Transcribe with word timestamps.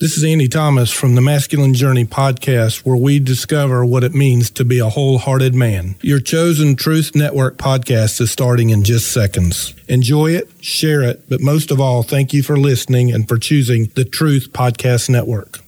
This 0.00 0.16
is 0.16 0.22
Andy 0.22 0.46
Thomas 0.46 0.92
from 0.92 1.16
the 1.16 1.20
Masculine 1.20 1.74
Journey 1.74 2.04
podcast, 2.04 2.86
where 2.86 2.96
we 2.96 3.18
discover 3.18 3.84
what 3.84 4.04
it 4.04 4.14
means 4.14 4.48
to 4.50 4.64
be 4.64 4.78
a 4.78 4.88
wholehearted 4.88 5.56
man. 5.56 5.96
Your 6.02 6.20
chosen 6.20 6.76
Truth 6.76 7.16
Network 7.16 7.58
podcast 7.58 8.20
is 8.20 8.30
starting 8.30 8.70
in 8.70 8.84
just 8.84 9.10
seconds. 9.10 9.74
Enjoy 9.88 10.30
it, 10.30 10.48
share 10.60 11.02
it, 11.02 11.28
but 11.28 11.40
most 11.40 11.72
of 11.72 11.80
all, 11.80 12.04
thank 12.04 12.32
you 12.32 12.44
for 12.44 12.56
listening 12.56 13.10
and 13.10 13.26
for 13.26 13.38
choosing 13.38 13.86
the 13.96 14.04
Truth 14.04 14.52
Podcast 14.52 15.10
Network. 15.10 15.58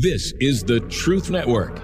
This 0.00 0.32
is 0.38 0.62
the 0.62 0.78
Truth 0.88 1.30
Network. 1.30 1.80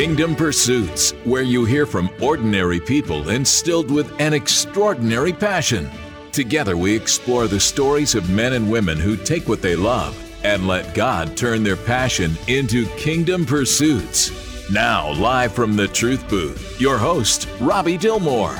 Kingdom 0.00 0.34
Pursuits, 0.34 1.10
where 1.24 1.42
you 1.42 1.66
hear 1.66 1.84
from 1.84 2.08
ordinary 2.22 2.80
people 2.80 3.28
instilled 3.28 3.90
with 3.90 4.10
an 4.18 4.32
extraordinary 4.32 5.30
passion. 5.30 5.90
Together, 6.32 6.74
we 6.74 6.96
explore 6.96 7.46
the 7.46 7.60
stories 7.60 8.14
of 8.14 8.30
men 8.30 8.54
and 8.54 8.72
women 8.72 8.96
who 8.96 9.14
take 9.14 9.46
what 9.46 9.60
they 9.60 9.76
love 9.76 10.16
and 10.42 10.66
let 10.66 10.94
God 10.94 11.36
turn 11.36 11.62
their 11.62 11.76
passion 11.76 12.32
into 12.48 12.86
kingdom 12.96 13.44
pursuits. 13.44 14.30
Now, 14.70 15.12
live 15.12 15.52
from 15.52 15.76
the 15.76 15.88
Truth 15.88 16.30
Booth, 16.30 16.80
your 16.80 16.96
host, 16.96 17.46
Robbie 17.60 17.98
Dilmore. 17.98 18.58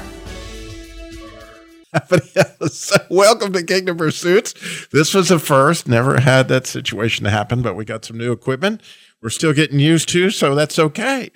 Welcome 3.09 3.55
to 3.55 3.64
Kingdom 3.64 3.97
Pursuits. 3.97 4.88
This 4.92 5.14
was 5.14 5.30
a 5.30 5.38
first. 5.38 5.88
Never 5.88 6.20
had 6.20 6.48
that 6.48 6.66
situation 6.66 7.25
happen, 7.25 7.62
but 7.62 7.77
we 7.77 7.86
got 7.86 8.05
some 8.05 8.19
new 8.19 8.30
equipment 8.30 8.83
we're 9.23 9.30
still 9.30 9.52
getting 9.52 9.80
used 9.80 10.09
to, 10.10 10.30
so 10.30 10.55
that's 10.55 10.79
okay. 10.79 11.30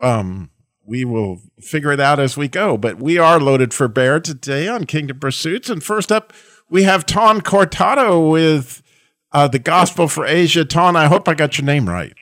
Um, 0.00 0.50
we 0.88 1.04
will 1.04 1.42
figure 1.60 1.92
it 1.92 2.00
out 2.00 2.18
as 2.18 2.36
we 2.36 2.48
go. 2.48 2.78
But 2.78 2.98
we 2.98 3.18
are 3.18 3.38
loaded 3.38 3.74
for 3.74 3.88
bear 3.88 4.20
today 4.20 4.66
on 4.68 4.84
Kingdom 4.84 5.20
Pursuits. 5.20 5.68
And 5.68 5.82
first 5.82 6.10
up, 6.10 6.32
we 6.70 6.84
have 6.84 7.04
Ton 7.04 7.42
Cortado 7.42 8.30
with 8.30 8.82
uh, 9.30 9.48
the 9.48 9.58
Gospel 9.58 10.08
for 10.08 10.24
Asia. 10.24 10.64
Ton, 10.64 10.96
I 10.96 11.06
hope 11.06 11.28
I 11.28 11.34
got 11.34 11.58
your 11.58 11.66
name 11.66 11.88
right. 11.88 12.14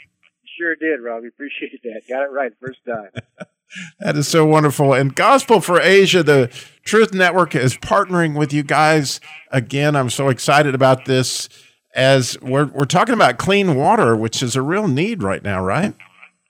Sure 0.59 0.75
did, 0.75 1.01
Robbie. 1.01 1.29
Appreciate 1.29 1.81
that. 1.85 2.03
Got 2.09 2.25
it 2.25 2.33
right 2.33 2.53
first 2.61 2.81
time. 2.85 3.11
that 4.01 4.17
is 4.17 4.27
so 4.27 4.45
wonderful. 4.45 4.95
And 4.95 5.15
Gospel 5.15 5.61
for 5.61 5.81
Asia, 5.81 6.23
the 6.23 6.51
Truth 6.83 7.15
Network 7.15 7.55
is 7.55 7.77
partnering 7.77 8.37
with 8.37 8.53
you 8.53 8.63
guys 8.63 9.21
again. 9.53 9.95
I'm 9.95 10.11
so 10.11 10.29
excited 10.29 10.75
about 10.75 11.05
this 11.05 11.49
as 11.97 12.39
we're 12.43 12.67
we're 12.67 12.85
talking 12.85 13.15
about 13.15 13.39
clean 13.39 13.75
water, 13.75 14.15
which 14.15 14.43
is 14.43 14.55
a 14.55 14.63
real 14.63 14.87
need 14.87 15.23
right 15.23 15.43
now, 15.43 15.65
right? 15.65 15.95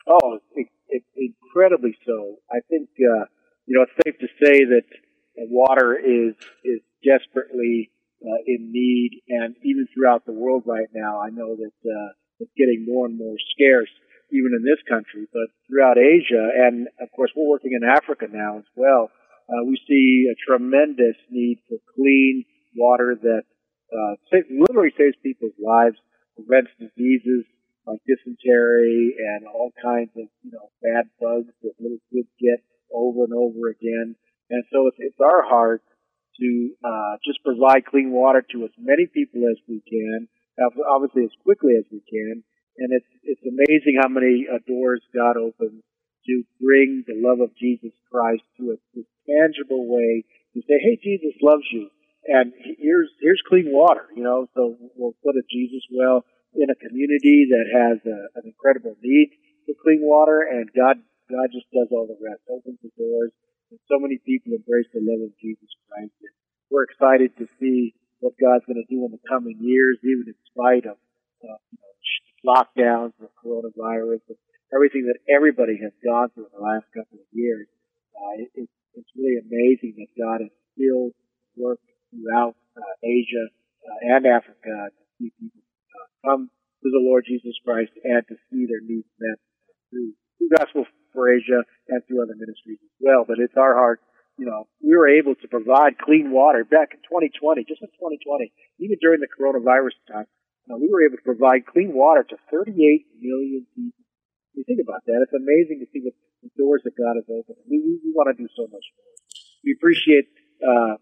Oh, 0.06 0.38
it, 0.54 0.66
it, 0.88 1.02
incredibly 1.16 1.96
so. 2.04 2.36
I 2.50 2.58
think 2.68 2.88
uh, 2.98 3.24
you 3.66 3.78
know 3.78 3.86
it's 3.86 3.92
safe 4.04 4.18
to 4.18 4.26
say 4.44 4.64
that 4.64 4.82
water 5.48 5.96
is 5.96 6.34
is 6.64 6.80
desperately 7.02 7.90
uh, 8.22 8.42
in 8.46 8.72
need, 8.72 9.22
and 9.28 9.54
even 9.62 9.86
throughout 9.94 10.26
the 10.26 10.32
world 10.32 10.64
right 10.66 10.88
now, 10.92 11.20
I 11.20 11.30
know 11.30 11.54
that 11.54 11.90
uh, 11.90 12.12
it's 12.40 12.50
getting 12.58 12.84
more 12.86 13.06
and 13.06 13.16
more 13.16 13.36
scarce, 13.54 13.90
even 14.32 14.50
in 14.56 14.64
this 14.64 14.82
country, 14.88 15.28
but 15.32 15.46
throughout 15.68 15.96
Asia, 15.96 16.50
and 16.58 16.88
of 17.00 17.08
course 17.14 17.30
we're 17.36 17.48
working 17.48 17.78
in 17.80 17.88
Africa 17.88 18.26
now 18.30 18.58
as 18.58 18.68
well. 18.74 19.10
Uh, 19.48 19.62
we 19.64 19.78
see 19.86 20.26
a 20.26 20.34
tremendous 20.44 21.14
need 21.30 21.58
for 21.68 21.78
clean 21.94 22.44
water 22.74 23.16
that 23.22 23.42
uh, 23.92 24.14
literally 24.50 24.92
saves 24.96 25.16
people's 25.22 25.56
lives, 25.62 25.96
prevents 26.36 26.70
diseases 26.78 27.44
like 27.86 28.02
dysentery 28.02 29.14
and 29.14 29.46
all 29.46 29.70
kinds 29.78 30.10
of 30.18 30.26
you 30.42 30.50
know 30.50 30.68
bad 30.82 31.06
bugs 31.22 31.54
that 31.62 31.78
little 31.78 32.02
kids 32.12 32.28
get 32.40 32.58
over 32.92 33.24
and 33.24 33.32
over 33.32 33.70
again. 33.70 34.16
And 34.50 34.62
so 34.72 34.86
it's, 34.86 34.98
it's 34.98 35.20
our 35.22 35.42
heart 35.42 35.82
to 36.38 36.70
uh, 36.84 37.14
just 37.24 37.42
provide 37.42 37.86
clean 37.86 38.12
water 38.12 38.44
to 38.52 38.64
as 38.64 38.74
many 38.78 39.06
people 39.06 39.42
as 39.50 39.58
we 39.66 39.82
can, 39.88 40.28
obviously 40.90 41.24
as 41.24 41.34
quickly 41.42 41.74
as 41.78 41.86
we 41.90 42.02
can. 42.04 42.42
And 42.78 42.90
it's 42.92 43.08
it's 43.22 43.46
amazing 43.46 43.98
how 44.02 44.08
many 44.08 44.46
uh, 44.50 44.58
doors 44.66 45.00
God 45.14 45.38
opens 45.38 45.82
to 46.26 46.42
bring 46.60 47.04
the 47.06 47.14
love 47.16 47.40
of 47.40 47.56
Jesus 47.56 47.94
Christ 48.10 48.42
to 48.58 48.74
a, 48.74 48.78
a 48.98 49.02
tangible 49.24 49.86
way 49.88 50.24
to 50.54 50.60
say, 50.60 50.76
"Hey, 50.82 50.98
Jesus 51.02 51.38
loves 51.40 51.64
you." 51.72 51.88
And 52.26 52.52
here's 52.58 53.10
here's 53.20 53.42
clean 53.48 53.70
water. 53.70 54.06
You 54.14 54.22
know, 54.22 54.46
so 54.54 54.76
we'll 54.96 55.16
put 55.22 55.36
a 55.36 55.44
Jesus 55.50 55.82
well 55.90 56.24
in 56.54 56.70
a 56.70 56.78
community 56.78 57.48
that 57.50 57.66
has 57.68 57.98
a, 58.06 58.18
an 58.40 58.44
incredible 58.46 58.96
need 59.02 59.30
for 59.66 59.74
clean 59.82 60.00
water, 60.02 60.42
and 60.42 60.70
God 60.74 61.02
God 61.30 61.48
just 61.50 61.66
does 61.74 61.90
all 61.90 62.06
the 62.06 62.18
rest, 62.22 62.42
opens 62.46 62.78
the 62.82 62.90
doors, 62.94 63.32
and 63.70 63.78
so 63.90 63.98
many 63.98 64.18
people 64.22 64.54
embrace 64.54 64.86
the 64.94 65.02
love 65.02 65.26
of 65.26 65.34
Jesus 65.42 65.70
Christ. 65.90 66.14
And 66.22 66.34
we're 66.70 66.86
excited 66.86 67.34
to 67.38 67.46
see 67.58 67.94
what 68.20 68.38
God's 68.38 68.66
going 68.66 68.82
to 68.82 68.90
do 68.90 69.04
in 69.06 69.10
the 69.10 69.22
coming 69.26 69.58
years, 69.60 69.98
even 70.02 70.30
in 70.30 70.38
spite 70.50 70.86
of 70.86 70.98
uh, 71.42 71.58
you 71.70 71.78
know, 71.82 71.94
lockdowns, 72.46 73.12
the 73.18 73.30
coronavirus, 73.38 74.22
and 74.30 74.38
everything 74.74 75.06
that 75.06 75.18
everybody 75.30 75.78
has 75.82 75.92
gone 76.02 76.30
through 76.30 76.46
in 76.46 76.54
the 76.54 76.64
last 76.64 76.86
couple 76.94 77.18
of 77.18 77.28
years. 77.32 77.66
Uh, 78.14 78.46
it, 78.54 78.70
it's 78.94 79.12
really 79.14 79.38
amazing 79.42 79.94
that 79.98 80.10
God 80.16 80.40
has 80.40 80.54
still 80.72 81.12
worked 81.58 81.84
throughout 82.16 82.56
uh, 82.76 82.94
Asia 83.04 83.44
uh, 83.84 84.16
and 84.16 84.26
Africa 84.26 84.90
to 84.90 85.02
see 85.20 85.28
people 85.36 85.60
uh, 85.60 86.08
come 86.24 86.50
to 86.82 86.88
the 86.88 87.02
Lord 87.04 87.24
Jesus 87.28 87.54
Christ 87.64 87.92
and 88.04 88.24
to 88.28 88.36
see 88.48 88.64
their 88.64 88.80
needs 88.80 89.08
met 89.20 89.38
through, 89.92 90.16
through 90.40 90.50
Gospel 90.56 90.84
for 91.12 91.32
Asia 91.32 91.64
and 91.88 92.00
through 92.04 92.24
other 92.24 92.36
ministries 92.36 92.80
as 92.80 92.94
well. 93.00 93.24
But 93.28 93.40
it's 93.40 93.56
our 93.56 93.74
heart, 93.74 94.00
you 94.36 94.44
know, 94.44 94.68
we 94.84 94.92
were 94.96 95.08
able 95.08 95.34
to 95.34 95.48
provide 95.48 95.96
clean 95.96 96.30
water 96.30 96.64
back 96.64 96.92
in 96.92 97.00
2020, 97.08 97.64
just 97.64 97.80
in 97.80 97.88
2020, 97.96 98.52
even 98.80 98.96
during 99.00 99.20
the 99.20 99.32
coronavirus 99.32 99.96
time. 100.08 100.28
Uh, 100.66 100.76
we 100.76 100.90
were 100.90 101.06
able 101.06 101.16
to 101.16 101.24
provide 101.24 101.64
clean 101.64 101.94
water 101.94 102.26
to 102.26 102.36
38 102.50 102.74
million 103.22 103.64
people. 103.72 104.02
You 104.52 104.64
think 104.64 104.80
about 104.82 105.04
that, 105.06 105.20
it's 105.22 105.36
amazing 105.36 105.84
to 105.84 105.88
see 105.92 106.02
what 106.02 106.16
the 106.42 106.50
doors 106.58 106.82
that 106.84 106.96
God 106.96 107.16
has 107.16 107.28
opened. 107.28 107.60
We, 107.68 107.80
we, 107.80 107.92
we 108.02 108.10
want 108.12 108.32
to 108.32 108.36
do 108.36 108.48
so 108.56 108.66
much 108.66 108.86
more. 108.96 109.14
We 109.64 109.76
appreciate 109.76 110.26
uh, 110.64 110.96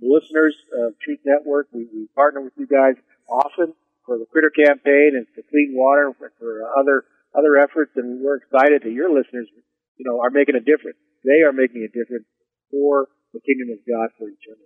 listeners 0.00 0.54
of 0.74 0.94
Truth 1.02 1.20
Network. 1.24 1.68
We, 1.72 1.86
we 1.92 2.08
partner 2.14 2.40
with 2.40 2.54
you 2.56 2.66
guys 2.66 2.94
often 3.28 3.74
for 4.06 4.18
the 4.18 4.26
Critter 4.30 4.50
campaign 4.50 5.12
and 5.14 5.26
for 5.34 5.42
clean 5.50 5.74
water 5.74 6.12
for, 6.18 6.32
for 6.38 6.62
other 6.78 7.04
other 7.36 7.56
efforts, 7.56 7.92
and 7.96 8.24
we're 8.24 8.36
excited 8.36 8.82
that 8.82 8.90
your 8.90 9.10
listeners, 9.10 9.48
you 9.96 10.04
know, 10.04 10.20
are 10.20 10.30
making 10.30 10.56
a 10.56 10.60
difference. 10.60 10.96
They 11.24 11.44
are 11.44 11.52
making 11.52 11.84
a 11.84 11.92
difference 11.92 12.24
for 12.70 13.08
the 13.34 13.40
kingdom 13.40 13.68
of 13.70 13.78
God 13.86 14.10
for 14.16 14.28
eternity. 14.28 14.64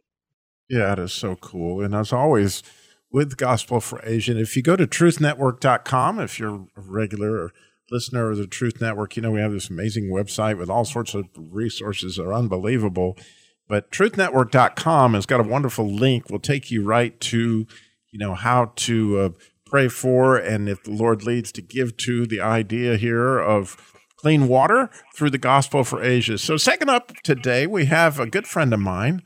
Yeah, 0.69 0.93
it 0.93 0.99
is 1.01 1.13
so 1.13 1.37
cool. 1.37 1.83
And 1.83 1.95
as 1.95 2.13
always, 2.13 2.63
with 3.11 3.37
Gospel 3.37 3.81
for 3.81 4.01
Asian, 4.05 4.39
if 4.39 4.57
you 4.57 4.63
go 4.63 4.77
to 4.77 4.87
truthnetwork.com, 4.87 6.21
if 6.21 6.39
you're 6.39 6.67
a 6.77 6.81
regular 6.81 7.51
listener 7.91 8.31
of 8.31 8.39
the 8.39 8.47
Truth 8.47 8.81
Network, 8.81 9.17
you 9.17 9.23
know 9.23 9.33
we 9.33 9.41
have 9.41 9.53
this 9.53 9.69
amazing 9.69 10.09
website 10.09 10.57
with 10.57 10.71
all 10.71 10.85
sorts 10.85 11.15
of 11.15 11.27
resources 11.37 12.17
that 12.17 12.25
are 12.25 12.33
unbelievable. 12.33 13.19
But 13.69 13.91
truthnetwork.com 13.91 15.15
has 15.15 15.27
got 15.27 15.41
a 15.41 15.49
wonderful 15.49 15.91
link. 15.91 16.31
Will 16.31 16.39
take 16.39 16.71
you 16.71 16.85
right 16.85 17.19
to, 17.21 17.67
you 18.11 18.19
know, 18.19 18.35
how 18.35 18.73
to 18.77 19.19
uh, 19.19 19.29
pray 19.67 19.89
for 19.89 20.37
and 20.37 20.69
if 20.69 20.83
the 20.83 20.91
Lord 20.91 21.25
leads 21.25 21.51
to 21.53 21.63
give 21.63 21.97
to 21.99 22.27
the 22.27 22.41
idea 22.41 22.97
here 22.97 23.39
of 23.39 23.77
clean 24.17 24.47
water 24.47 24.91
through 25.15 25.31
the 25.31 25.39
gospel 25.39 25.83
for 25.85 26.03
Asia. 26.03 26.39
So, 26.39 26.57
second 26.57 26.91
up 26.91 27.13
today, 27.25 27.67
we 27.67 27.87
have 27.87 28.21
a 28.21 28.27
good 28.27 28.47
friend 28.47 28.73
of 28.73 28.81
mine 28.81 29.23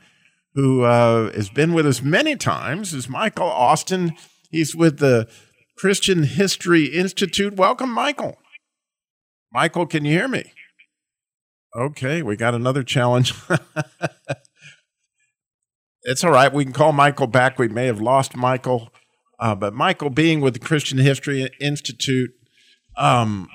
who 0.55 0.83
uh, 0.83 1.31
has 1.33 1.49
been 1.49 1.73
with 1.73 1.85
us 1.85 2.01
many 2.01 2.35
times. 2.35 2.93
Is 2.93 3.07
Michael 3.07 3.47
Austin? 3.47 4.13
He's 4.49 4.75
with 4.75 4.97
the 4.97 5.29
Christian 5.77 6.23
History 6.23 6.85
Institute. 6.85 7.55
Welcome, 7.55 7.91
Michael. 7.91 8.37
Michael, 9.53 9.85
can 9.85 10.03
you 10.03 10.13
hear 10.13 10.27
me? 10.27 10.51
Okay, 11.75 12.21
we 12.21 12.35
got 12.35 12.55
another 12.55 12.83
challenge. 12.83 13.33
it's 16.03 16.23
all 16.23 16.31
right. 16.31 16.51
We 16.51 16.63
can 16.63 16.73
call 16.73 16.91
Michael 16.91 17.27
back. 17.27 17.59
We 17.59 17.67
may 17.67 17.85
have 17.85 18.01
lost 18.01 18.35
Michael, 18.35 18.89
uh, 19.39 19.53
but 19.55 19.73
Michael, 19.73 20.09
being 20.09 20.41
with 20.41 20.53
the 20.53 20.59
Christian 20.59 20.97
History 20.97 21.49
Institute, 21.59 22.31
um, 22.95 23.49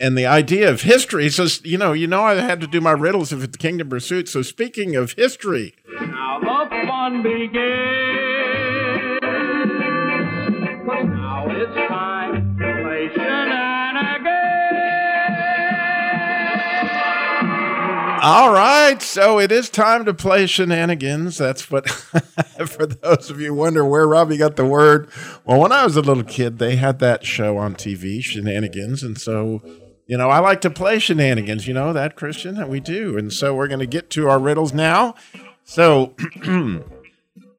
and 0.00 0.16
the 0.16 0.26
idea 0.26 0.70
of 0.70 0.82
history. 0.82 1.28
So 1.30 1.46
you 1.64 1.78
know, 1.78 1.92
you 1.92 2.06
know, 2.06 2.22
I 2.22 2.34
had 2.36 2.60
to 2.60 2.66
do 2.66 2.80
my 2.80 2.92
riddles 2.92 3.32
of 3.32 3.40
the 3.40 3.58
Kingdom 3.58 3.88
Pursuit. 3.88 4.28
So 4.28 4.42
speaking 4.42 4.94
of 4.94 5.12
history, 5.12 5.74
now 6.00 6.38
the 6.40 6.86
fun 6.86 7.22
begins. 7.22 7.98
All 18.20 18.52
right, 18.52 19.00
so 19.00 19.38
it 19.38 19.52
is 19.52 19.70
time 19.70 20.04
to 20.04 20.12
play 20.14 20.46
shenanigans. 20.46 21.38
That's 21.38 21.70
what, 21.70 21.88
for 22.66 22.86
those 22.86 23.30
of 23.30 23.40
you 23.40 23.54
wonder 23.54 23.84
where 23.84 24.08
Robbie 24.08 24.36
got 24.36 24.56
the 24.56 24.64
word. 24.64 25.08
Well, 25.44 25.60
when 25.60 25.72
I 25.72 25.84
was 25.84 25.96
a 25.96 26.02
little 26.02 26.24
kid, 26.24 26.58
they 26.58 26.76
had 26.76 26.98
that 26.98 27.24
show 27.24 27.58
on 27.58 27.74
TV, 27.74 28.22
Shenanigans, 28.22 29.02
and 29.02 29.18
so 29.18 29.62
You 30.06 30.16
know, 30.16 30.30
I 30.30 30.38
like 30.38 30.62
to 30.62 30.70
play 30.70 30.98
shenanigans. 30.98 31.68
You 31.68 31.74
know 31.74 31.92
that, 31.92 32.16
Christian? 32.16 32.54
That 32.56 32.70
we 32.70 32.80
do. 32.80 33.18
And 33.18 33.30
so 33.32 33.54
we're 33.54 33.68
going 33.68 33.78
to 33.80 33.86
get 33.86 34.08
to 34.10 34.28
our 34.28 34.38
riddles 34.38 34.72
now. 34.72 35.14
So, 35.64 36.14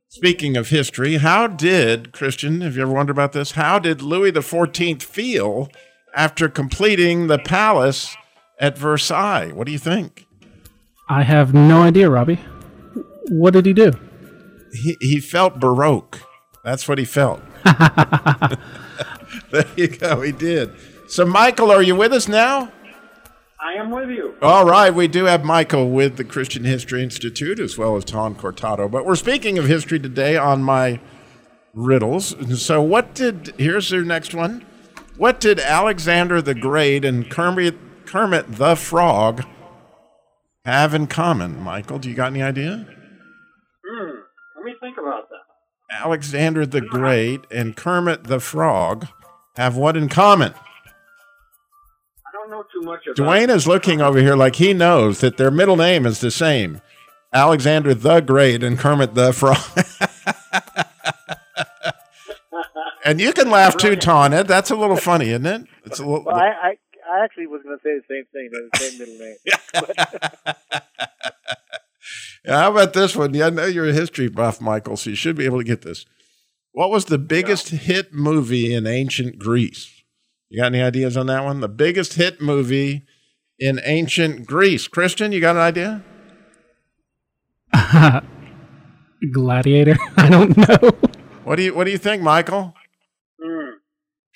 speaking 0.09 0.57
of 0.57 0.69
history, 0.69 1.17
how 1.17 1.45
did, 1.45 2.11
Christian, 2.11 2.61
have 2.61 2.75
you 2.75 2.81
ever 2.81 2.91
wondered 2.91 3.13
about 3.13 3.33
this? 3.33 3.51
How 3.51 3.77
did 3.77 4.01
Louis 4.01 4.31
XIV 4.31 5.03
feel 5.03 5.69
after 6.15 6.49
completing 6.49 7.27
the 7.27 7.37
palace 7.37 8.17
at 8.59 8.77
Versailles? 8.79 9.51
What 9.51 9.67
do 9.67 9.71
you 9.71 9.77
think? 9.77 10.25
I 11.09 11.23
have 11.23 11.55
no 11.55 11.81
idea, 11.81 12.07
Robbie. 12.07 12.39
What 13.29 13.53
did 13.53 13.65
he 13.65 13.73
do? 13.73 13.93
He, 14.71 14.95
he 15.01 15.19
felt 15.19 15.59
Baroque. 15.59 16.19
That's 16.63 16.87
what 16.87 16.99
he 16.99 17.05
felt. 17.05 17.41
there 19.51 19.65
you 19.75 19.87
go. 19.87 20.21
He 20.21 20.31
did. 20.31 20.71
So, 21.07 21.25
Michael, 21.25 21.71
are 21.71 21.81
you 21.81 21.95
with 21.95 22.13
us 22.13 22.27
now? 22.27 22.71
I 23.59 23.73
am 23.73 23.89
with 23.89 24.09
you. 24.09 24.35
All 24.41 24.65
right, 24.65 24.93
we 24.93 25.07
do 25.07 25.25
have 25.25 25.43
Michael 25.43 25.89
with 25.89 26.17
the 26.17 26.23
Christian 26.23 26.63
History 26.63 27.01
Institute 27.01 27.59
as 27.59 27.77
well 27.77 27.97
as 27.97 28.05
Tom 28.05 28.35
Cortado. 28.35 28.89
But 28.89 29.05
we're 29.05 29.15
speaking 29.15 29.57
of 29.57 29.65
history 29.65 29.99
today 29.99 30.37
on 30.37 30.61
my 30.61 30.99
riddles. 31.73 32.31
And 32.33 32.57
so, 32.57 32.81
what 32.81 33.15
did, 33.15 33.55
here's 33.57 33.89
your 33.89 34.05
next 34.05 34.35
one. 34.35 34.63
What 35.17 35.39
did 35.39 35.59
Alexander 35.59 36.41
the 36.41 36.55
Great 36.55 37.03
and 37.03 37.29
Kermit, 37.29 38.05
Kermit 38.05 38.57
the 38.57 38.75
Frog 38.75 39.43
have 40.69 40.93
in 40.93 41.07
common? 41.07 41.61
Michael, 41.61 41.99
do 41.99 42.09
you 42.09 42.15
got 42.15 42.31
any 42.31 42.41
idea? 42.41 42.85
Hmm. 43.85 44.09
Let 44.55 44.65
me 44.65 44.73
think 44.79 44.97
about 44.97 45.29
that. 45.29 45.35
Alexander 45.91 46.65
the 46.65 46.81
Great 46.81 47.41
and 47.51 47.75
Kermit 47.75 48.25
the 48.25 48.39
Frog 48.39 49.07
have 49.55 49.75
what 49.75 49.97
in 49.97 50.07
common? 50.09 50.53
I 50.53 52.31
don't 52.31 52.51
know 52.51 52.63
too 52.71 52.81
much 52.81 53.01
about 53.07 53.17
Dwayne 53.17 53.49
is 53.49 53.67
looking 53.67 54.01
over 54.01 54.19
here 54.19 54.35
like 54.35 54.55
he 54.55 54.73
knows 54.73 55.21
that 55.21 55.37
their 55.37 55.51
middle 55.51 55.75
name 55.75 56.05
is 56.05 56.19
the 56.19 56.31
same. 56.31 56.81
Alexander 57.33 57.93
the 57.93 58.21
Great 58.21 58.63
and 58.63 58.77
Kermit 58.77 59.15
the 59.15 59.33
Frog. 59.33 59.57
and 63.05 63.19
you 63.19 63.33
can 63.33 63.49
laugh 63.49 63.75
too, 63.77 63.95
Ton. 63.95 64.31
That's 64.45 64.71
a 64.71 64.75
little 64.75 64.97
funny, 64.97 65.29
isn't 65.29 65.45
it? 65.45 65.67
It's 65.85 65.99
a 65.99 66.05
little. 66.05 66.25
Well, 66.25 66.35
I, 66.35 66.47
I, 66.47 66.77
I 67.11 67.23
actually 67.23 67.47
was 67.47 67.61
going 67.63 67.77
to 67.77 67.83
say 67.83 67.95
the 67.97 68.03
same 68.07 68.25
thing. 68.31 68.49
They're 68.51 68.69
the 68.71 68.77
same 68.79 68.99
middle 68.99 69.17
name. 69.17 69.37
Yeah, 72.45 72.61
How 72.61 72.71
about 72.71 72.93
this 72.93 73.15
one? 73.15 73.33
Yeah, 73.33 73.47
I 73.47 73.49
know 73.49 73.65
you're 73.65 73.89
a 73.89 73.93
history 73.93 74.29
buff, 74.29 74.61
Michael, 74.61 74.95
so 74.97 75.09
you 75.09 75.15
should 75.15 75.35
be 75.35 75.45
able 75.45 75.57
to 75.59 75.63
get 75.63 75.81
this. 75.81 76.05
What 76.71 76.89
was 76.89 77.05
the 77.05 77.17
biggest 77.17 77.69
hit 77.69 78.13
movie 78.13 78.73
in 78.73 78.87
ancient 78.87 79.37
Greece? 79.37 79.91
You 80.49 80.61
got 80.61 80.67
any 80.67 80.81
ideas 80.81 81.17
on 81.17 81.27
that 81.27 81.43
one? 81.43 81.59
The 81.59 81.67
biggest 81.67 82.13
hit 82.13 82.41
movie 82.41 83.03
in 83.59 83.79
ancient 83.83 84.47
Greece. 84.47 84.87
Christian, 84.87 85.31
you 85.31 85.41
got 85.41 85.57
an 85.57 85.61
idea? 85.61 86.03
Gladiator? 89.31 89.97
I 90.17 90.29
don't 90.29 90.55
know. 90.57 90.91
What 91.43 91.57
do 91.57 91.63
you 91.63 91.73
What 91.75 91.83
do 91.83 91.91
you 91.91 91.97
think, 91.97 92.23
Michael? 92.23 92.73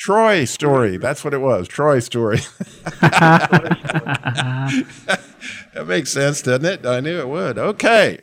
Troy 0.04 0.44
story. 0.44 0.98
That's 0.98 1.24
what 1.24 1.34
it 1.34 1.38
was. 1.38 1.66
Troy 1.66 2.00
story. 2.00 2.40
that 3.00 4.84
makes 5.88 6.12
sense, 6.12 6.42
doesn't 6.42 6.66
it? 6.66 6.86
I 6.86 7.00
knew 7.00 7.20
it 7.20 7.30
would. 7.30 7.58
Okay. 7.58 8.20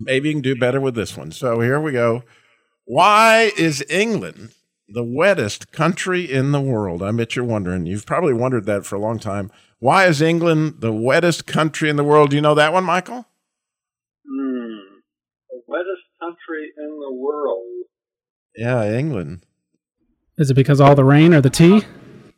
Maybe 0.00 0.28
you 0.28 0.34
can 0.36 0.40
do 0.40 0.56
better 0.56 0.80
with 0.80 0.94
this 0.94 1.18
one. 1.18 1.32
So 1.32 1.60
here 1.60 1.78
we 1.78 1.92
go. 1.92 2.22
Why 2.86 3.52
is 3.58 3.84
England 3.90 4.54
the 4.88 5.04
wettest 5.04 5.70
country 5.70 6.22
in 6.22 6.52
the 6.52 6.62
world? 6.62 7.02
I 7.02 7.12
bet 7.12 7.36
you're 7.36 7.44
wondering. 7.44 7.84
You've 7.84 8.06
probably 8.06 8.32
wondered 8.32 8.64
that 8.64 8.86
for 8.86 8.96
a 8.96 9.00
long 9.00 9.18
time. 9.18 9.52
Why 9.80 10.06
is 10.06 10.22
England 10.22 10.76
the 10.78 10.94
wettest 10.94 11.46
country 11.46 11.90
in 11.90 11.96
the 11.96 12.04
world? 12.04 12.30
Do 12.30 12.36
you 12.36 12.42
know 12.42 12.54
that 12.54 12.72
one, 12.72 12.84
Michael? 12.84 13.26
Hmm. 14.26 14.78
The 15.50 15.60
wettest 15.66 16.06
country 16.18 16.72
in 16.78 17.00
the 17.00 17.12
world. 17.12 17.66
Yeah, 18.56 18.90
England. 18.90 19.44
Is 20.40 20.50
it 20.50 20.54
because 20.54 20.80
all 20.80 20.94
the 20.94 21.04
rain 21.04 21.34
or 21.34 21.42
the 21.42 21.50
tea? 21.50 21.82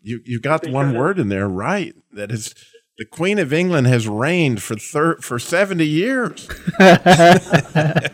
You 0.02 0.20
you 0.24 0.40
got 0.40 0.66
one 0.68 0.94
word 0.94 1.20
in 1.20 1.28
there 1.28 1.48
right. 1.48 1.94
That 2.10 2.32
is 2.32 2.52
the 2.98 3.04
Queen 3.06 3.38
of 3.38 3.52
England 3.52 3.86
has 3.86 4.08
reigned 4.08 4.60
for 4.60 4.74
thir- 4.74 5.18
for 5.20 5.38
70 5.38 5.86
years. 5.86 6.48
that, 6.78 8.12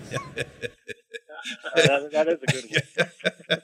that 1.75 2.29
is 2.29 2.38
a 2.43 2.52
good 2.52 2.64
one. 2.70 3.62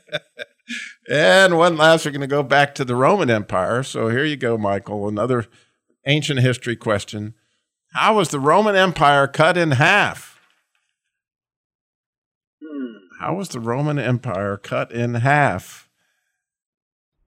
And 1.10 1.58
one 1.58 1.76
last, 1.76 2.06
we're 2.06 2.12
going 2.12 2.22
to 2.22 2.26
go 2.26 2.42
back 2.42 2.74
to 2.76 2.84
the 2.86 2.96
Roman 2.96 3.28
Empire. 3.28 3.82
So 3.82 4.08
here 4.08 4.24
you 4.24 4.36
go, 4.36 4.56
Michael. 4.56 5.06
Another 5.06 5.44
ancient 6.06 6.40
history 6.40 6.76
question. 6.76 7.34
How 7.92 8.16
was 8.16 8.30
the 8.30 8.40
Roman 8.40 8.74
Empire 8.74 9.26
cut 9.26 9.58
in 9.58 9.72
half? 9.72 10.40
Hmm. 12.64 12.94
How 13.20 13.34
was 13.34 13.50
the 13.50 13.60
Roman 13.60 13.98
Empire 13.98 14.56
cut 14.56 14.90
in 14.90 15.16
half? 15.16 15.84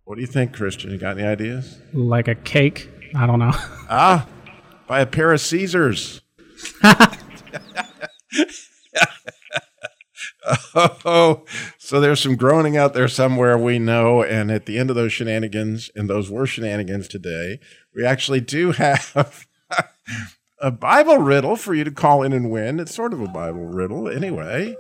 What 0.08 0.16
do 0.16 0.22
you 0.22 0.28
think, 0.28 0.54
Christian? 0.54 0.90
You 0.92 0.98
got 0.98 1.18
any 1.18 1.28
ideas? 1.28 1.80
Like 1.92 2.30
a 2.30 2.36
cake? 2.36 2.90
I 3.14 3.28
don't 3.28 3.40
know. 3.40 3.52
Ah, 3.90 4.28
by 4.88 5.02
a 5.02 5.06
pair 5.06 5.34
of 5.34 5.42
Caesars. 5.42 6.22
oh, 10.76 11.44
so 11.78 12.00
there's 12.00 12.22
some 12.22 12.38
groaning 12.38 12.78
out 12.78 12.94
there 12.94 13.10
somewhere 13.10 13.58
we 13.58 13.80
know. 13.80 14.24
And 14.24 14.50
at 14.50 14.66
the 14.66 14.78
end 14.78 14.90
of 14.90 14.96
those 14.96 15.12
shenanigans, 15.12 15.90
and 15.94 16.10
those 16.10 16.30
were 16.30 16.46
shenanigans 16.46 17.10
today, 17.10 17.60
we 17.94 18.06
actually 18.06 18.40
do 18.40 18.72
have 18.78 19.46
a 20.62 20.72
Bible 20.72 21.18
riddle 21.18 21.58
for 21.58 21.74
you 21.74 21.84
to 21.84 21.92
call 21.92 22.24
in 22.24 22.32
and 22.32 22.50
win. 22.50 22.80
It's 22.80 22.96
sort 22.96 23.12
of 23.12 23.20
a 23.20 23.28
Bible 23.28 23.66
riddle 23.66 24.08
anyway. 24.08 24.78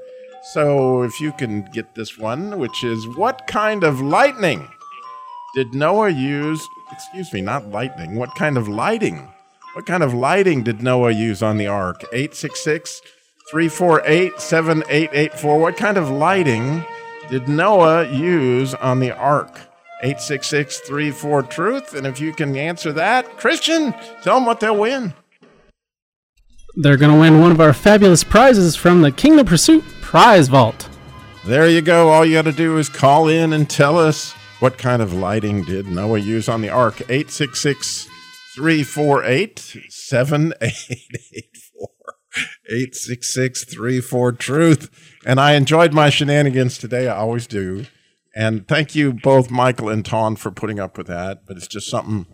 So 0.53 1.01
if 1.03 1.19
you 1.19 1.33
can 1.33 1.63
get 1.73 1.95
this 1.95 2.18
one, 2.18 2.59
which 2.59 2.85
is 2.85 3.06
what 3.18 3.45
kind 3.47 3.83
of 3.83 4.00
lightning 4.00 4.69
did 5.57 5.74
Noah 5.74 6.09
use? 6.09 6.63
Excuse 6.92 7.33
me, 7.33 7.42
not 7.42 7.69
lightning. 7.69 8.13
What 8.13 8.36
kind 8.36 8.59
of 8.59 8.68
lighting? 8.68 9.27
What 9.74 9.88
kind 9.88 10.04
of 10.04 10.13
lighting 10.13 10.62
did 10.62 10.83
Noah 10.83 11.09
use 11.09 11.42
on 11.42 11.57
the 11.57 11.65
ark? 11.65 12.04
866 12.13 13.01
348 13.50 14.39
7884. 14.39 15.59
What 15.59 15.75
kind 15.75 15.98
of 15.98 16.12
lighting 16.12 16.86
did 17.31 17.50
Noah 17.50 18.07
use 18.07 18.75
on 18.75 19.00
the 19.00 19.09
ark? 19.09 19.59
866 20.04 20.81
34 20.81 21.42
Truth. 21.42 21.95
And 21.95 22.06
if 22.06 22.21
you 22.21 22.33
can 22.33 22.56
answer 22.56 22.94
that, 22.94 23.25
Christian, 23.38 23.94
tell 24.21 24.36
them 24.36 24.45
what 24.45 24.59
they'll 24.59 24.77
win. 24.77 25.15
They're 26.75 26.98
going 26.98 27.11
to 27.11 27.19
win 27.19 27.42
one 27.42 27.49
of 27.49 27.59
our 27.59 27.73
fabulous 27.73 28.23
prizes 28.23 28.76
from 28.76 29.02
the 29.02 29.11
Kingdom 29.11 29.47
Pursuit 29.47 29.83
Prize 30.02 30.49
Vault. 30.49 30.87
There 31.47 31.68
you 31.68 31.81
go. 31.81 32.09
All 32.09 32.23
you 32.23 32.33
got 32.33 32.44
to 32.44 32.52
do 32.52 32.78
is 32.78 32.90
call 32.90 33.28
in 33.28 33.54
and 33.54 33.68
tell 33.68 33.97
us 33.97 34.35
what 34.59 34.78
kind 34.78 35.02
of 35.02 35.14
lighting 35.14 35.64
did 35.64 35.87
Noah 35.87 36.19
use 36.19 36.49
on 36.49 36.61
the 36.61 36.69
ark. 36.69 37.02
866 37.02 38.07
348 38.56 39.59
7884. 39.90 41.87
866 42.69 43.76
34 43.76 44.31
Truth. 44.33 45.16
And 45.26 45.40
I 45.40 45.54
enjoyed 45.54 45.94
my 45.94 46.09
shenanigans 46.09 46.78
today. 46.78 47.07
I 47.07 47.18
always 47.18 47.45
do. 47.45 47.85
And 48.35 48.68
thank 48.68 48.95
you 48.95 49.14
both, 49.14 49.49
Michael 49.49 49.90
and 49.90 50.06
Ton, 50.06 50.35
for 50.35 50.52
putting 50.52 50.80
up 50.80 50.97
with 50.97 51.07
that. 51.07 51.45
But 51.45 51.57
it's 51.57 51.68
just 51.68 51.90
something, 51.90 52.26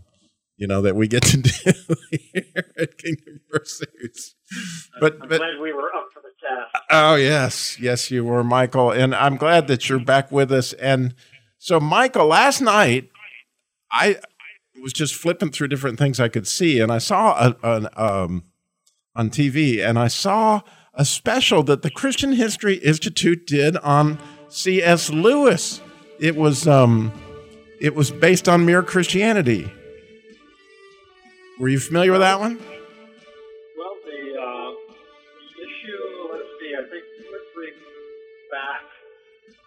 you 0.56 0.68
know, 0.68 0.82
that 0.82 0.96
we 0.96 1.08
get 1.08 1.24
to 1.24 1.38
do 1.42 1.96
here 2.10 2.72
at 2.78 2.98
Kingdom 2.98 3.42
Pursuits. 3.50 4.36
But, 5.00 5.18
I'm 5.22 5.30
but 5.30 5.40
glad 5.40 5.60
we 5.62 5.74
were 5.74 5.94
up 5.94 6.08
for 6.14 6.22
the 6.22 6.30
task. 6.40 6.84
Oh, 6.90 7.16
yes. 7.16 7.80
Yes, 7.80 8.12
you 8.12 8.24
were, 8.24 8.44
Michael. 8.44 8.92
And 8.92 9.14
I'm 9.14 9.38
glad 9.38 9.68
that 9.68 9.90
you're 9.90 10.00
back 10.00 10.32
with 10.32 10.52
us. 10.52 10.74
And 10.74 11.16
so, 11.64 11.80
Michael, 11.80 12.26
last 12.26 12.60
night, 12.60 13.10
I 13.90 14.18
was 14.82 14.92
just 14.92 15.16
flipping 15.16 15.50
through 15.50 15.70
different 15.70 15.98
things 15.98 16.20
I 16.20 16.28
could 16.28 16.46
see, 16.46 16.82
and 16.82 16.92
I 16.92 16.98
saw 16.98 17.32
a, 17.40 17.56
an, 17.64 17.88
um, 17.96 18.44
on 19.16 19.30
TV, 19.30 19.80
and 19.80 19.98
I 19.98 20.10
saw 20.10 20.60
a 20.94 21.06
special 21.06 21.64
that 21.64 21.82
the 21.82 21.90
Christian 21.90 22.34
History 22.34 22.74
Institute 22.76 23.48
did 23.48 23.78
on 23.78 24.20
C.S. 24.50 25.10
Lewis. 25.10 25.80
It 26.20 26.36
was 26.36 26.68
um, 26.68 27.14
it 27.80 27.96
was 27.96 28.12
based 28.12 28.50
on 28.50 28.66
Mere 28.66 28.84
Christianity. 28.84 29.72
Were 31.62 31.70
you 31.70 31.80
familiar 31.80 32.12
with 32.12 32.20
that 32.20 32.42
one? 32.42 32.60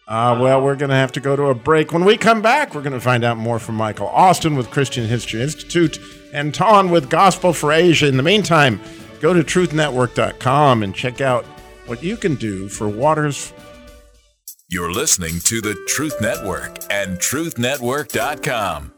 Uh, 0.08 0.38
well, 0.40 0.62
we're 0.62 0.76
going 0.76 0.90
to 0.90 0.94
have 0.96 1.12
to 1.12 1.20
go 1.20 1.34
to 1.34 1.44
a 1.46 1.54
break. 1.54 1.92
When 1.92 2.04
we 2.04 2.16
come 2.16 2.40
back, 2.40 2.74
we're 2.74 2.82
going 2.82 2.92
to 2.92 3.00
find 3.00 3.24
out 3.24 3.36
more 3.36 3.58
from 3.58 3.74
Michael 3.74 4.06
Austin 4.06 4.54
with 4.54 4.70
Christian 4.70 5.06
History 5.06 5.42
Institute 5.42 5.98
and 6.32 6.54
Ton 6.54 6.90
with 6.90 7.10
Gospel 7.10 7.52
for 7.52 7.72
Asia. 7.72 8.06
In 8.06 8.16
the 8.16 8.22
meantime, 8.22 8.80
go 9.20 9.34
to 9.34 9.42
truthnetwork.com 9.42 10.82
and 10.84 10.94
check 10.94 11.20
out 11.20 11.44
what 11.86 12.02
you 12.04 12.16
can 12.16 12.36
do 12.36 12.68
for 12.68 12.88
waters. 12.88 13.52
You're 14.68 14.92
listening 14.92 15.40
to 15.44 15.60
the 15.60 15.74
Truth 15.88 16.20
Network 16.20 16.78
and 16.90 17.18
truthnetwork.com. 17.18 18.92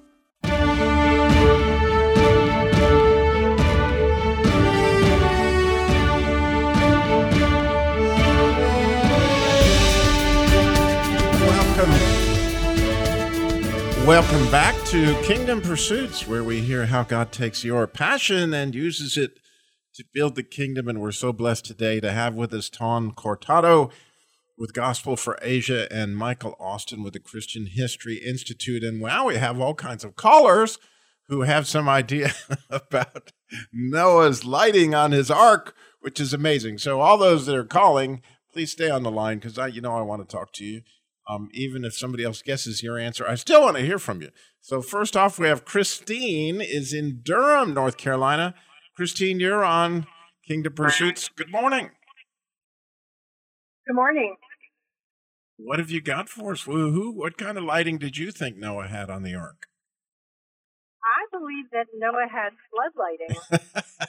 Welcome 14.09 14.51
back 14.51 14.75
to 14.87 15.21
Kingdom 15.21 15.61
Pursuits, 15.61 16.27
where 16.27 16.43
we 16.43 16.63
hear 16.63 16.87
how 16.87 17.03
God 17.03 17.31
takes 17.31 17.63
your 17.63 17.87
passion 17.87 18.55
and 18.55 18.75
uses 18.75 19.19
it 19.19 19.39
to 19.97 20.05
build 20.15 20.35
the 20.35 20.43
kingdom. 20.43 20.89
And 20.89 21.03
we're 21.03 21.13
so 21.13 21.31
blessed 21.31 21.67
today 21.67 22.01
to 22.01 22.11
have 22.11 22.33
with 22.33 22.55
us 22.55 22.71
Ton 22.71 23.13
Cortado 23.13 23.91
with 24.57 24.73
Gospel 24.73 25.15
for 25.15 25.39
Asia 25.43 25.93
and 25.93 26.17
Michael 26.17 26.57
Austin 26.59 27.03
with 27.03 27.13
the 27.13 27.21
Christian 27.21 27.67
History 27.67 28.17
Institute. 28.17 28.83
And 28.83 29.03
wow, 29.03 29.27
we 29.27 29.37
have 29.37 29.61
all 29.61 29.75
kinds 29.75 30.05
of 30.05 30.17
callers 30.17 30.79
who 31.27 31.43
have 31.43 31.69
some 31.69 31.87
idea 31.87 32.33
about 32.71 33.33
Noah's 33.75 34.43
lighting 34.43 34.95
on 34.95 35.13
his 35.13 35.31
ark, 35.31 35.75
which 36.01 36.19
is 36.19 36.33
amazing. 36.33 36.79
So 36.79 37.03
all 37.03 37.19
those 37.19 37.45
that 37.45 37.55
are 37.55 37.63
calling, 37.63 38.23
please 38.55 38.73
stay 38.73 38.89
on 38.89 39.03
the 39.03 39.11
line 39.11 39.37
because 39.37 39.59
I, 39.59 39.67
you 39.67 39.83
know, 39.83 39.95
I 39.95 40.01
want 40.01 40.27
to 40.27 40.35
talk 40.35 40.55
to 40.55 40.65
you. 40.65 40.81
Um, 41.29 41.49
even 41.53 41.85
if 41.85 41.95
somebody 41.97 42.25
else 42.25 42.41
guesses 42.41 42.83
your 42.83 42.99
answer, 42.99 43.29
I 43.29 43.35
still 43.35 43.63
want 43.63 43.77
to 43.77 43.85
hear 43.85 43.99
from 43.99 44.23
you. 44.23 44.31
So 44.61 44.81
first 44.81 45.17
off, 45.17 45.39
we 45.39 45.47
have 45.47 45.65
Christine 45.65 46.61
is 46.61 46.95
in 46.95 47.21
Durham, 47.23 47.75
North 47.75 47.99
Carolina. 47.99 48.55
Christine, 48.97 49.39
you're 49.39 49.65
on 49.65 50.07
Kingdom 50.47 50.73
Pursuits. 50.73 51.29
Good 51.29 51.51
morning. 51.51 51.91
Good 53.87 53.95
morning. 53.95 54.37
What 55.59 55.79
have 55.79 55.91
you 55.91 56.01
got 56.01 56.29
for 56.29 56.53
us? 56.53 56.63
Who 56.63 57.13
what 57.13 57.37
kind 57.37 57.59
of 57.59 57.65
lighting 57.65 57.99
did 57.99 58.17
you 58.17 58.31
think 58.31 58.57
Noah 58.57 58.89
had 58.89 59.11
on 59.11 59.23
the 59.23 59.35
ark? 59.35 59.67
I 61.05 61.37
believe 61.37 61.67
that 61.73 61.87
Noah 61.95 62.29
had 62.31 62.53
flood 62.71 62.93
lighting. 62.97 63.61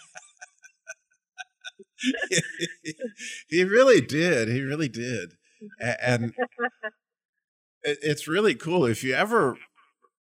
he 3.49 3.63
really 3.63 4.01
did. 4.01 4.47
He 4.47 4.61
really 4.61 4.89
did. 4.89 5.33
And 5.79 6.33
it's 7.83 8.27
really 8.27 8.55
cool 8.55 8.85
if 8.85 9.03
you 9.03 9.13
ever 9.13 9.57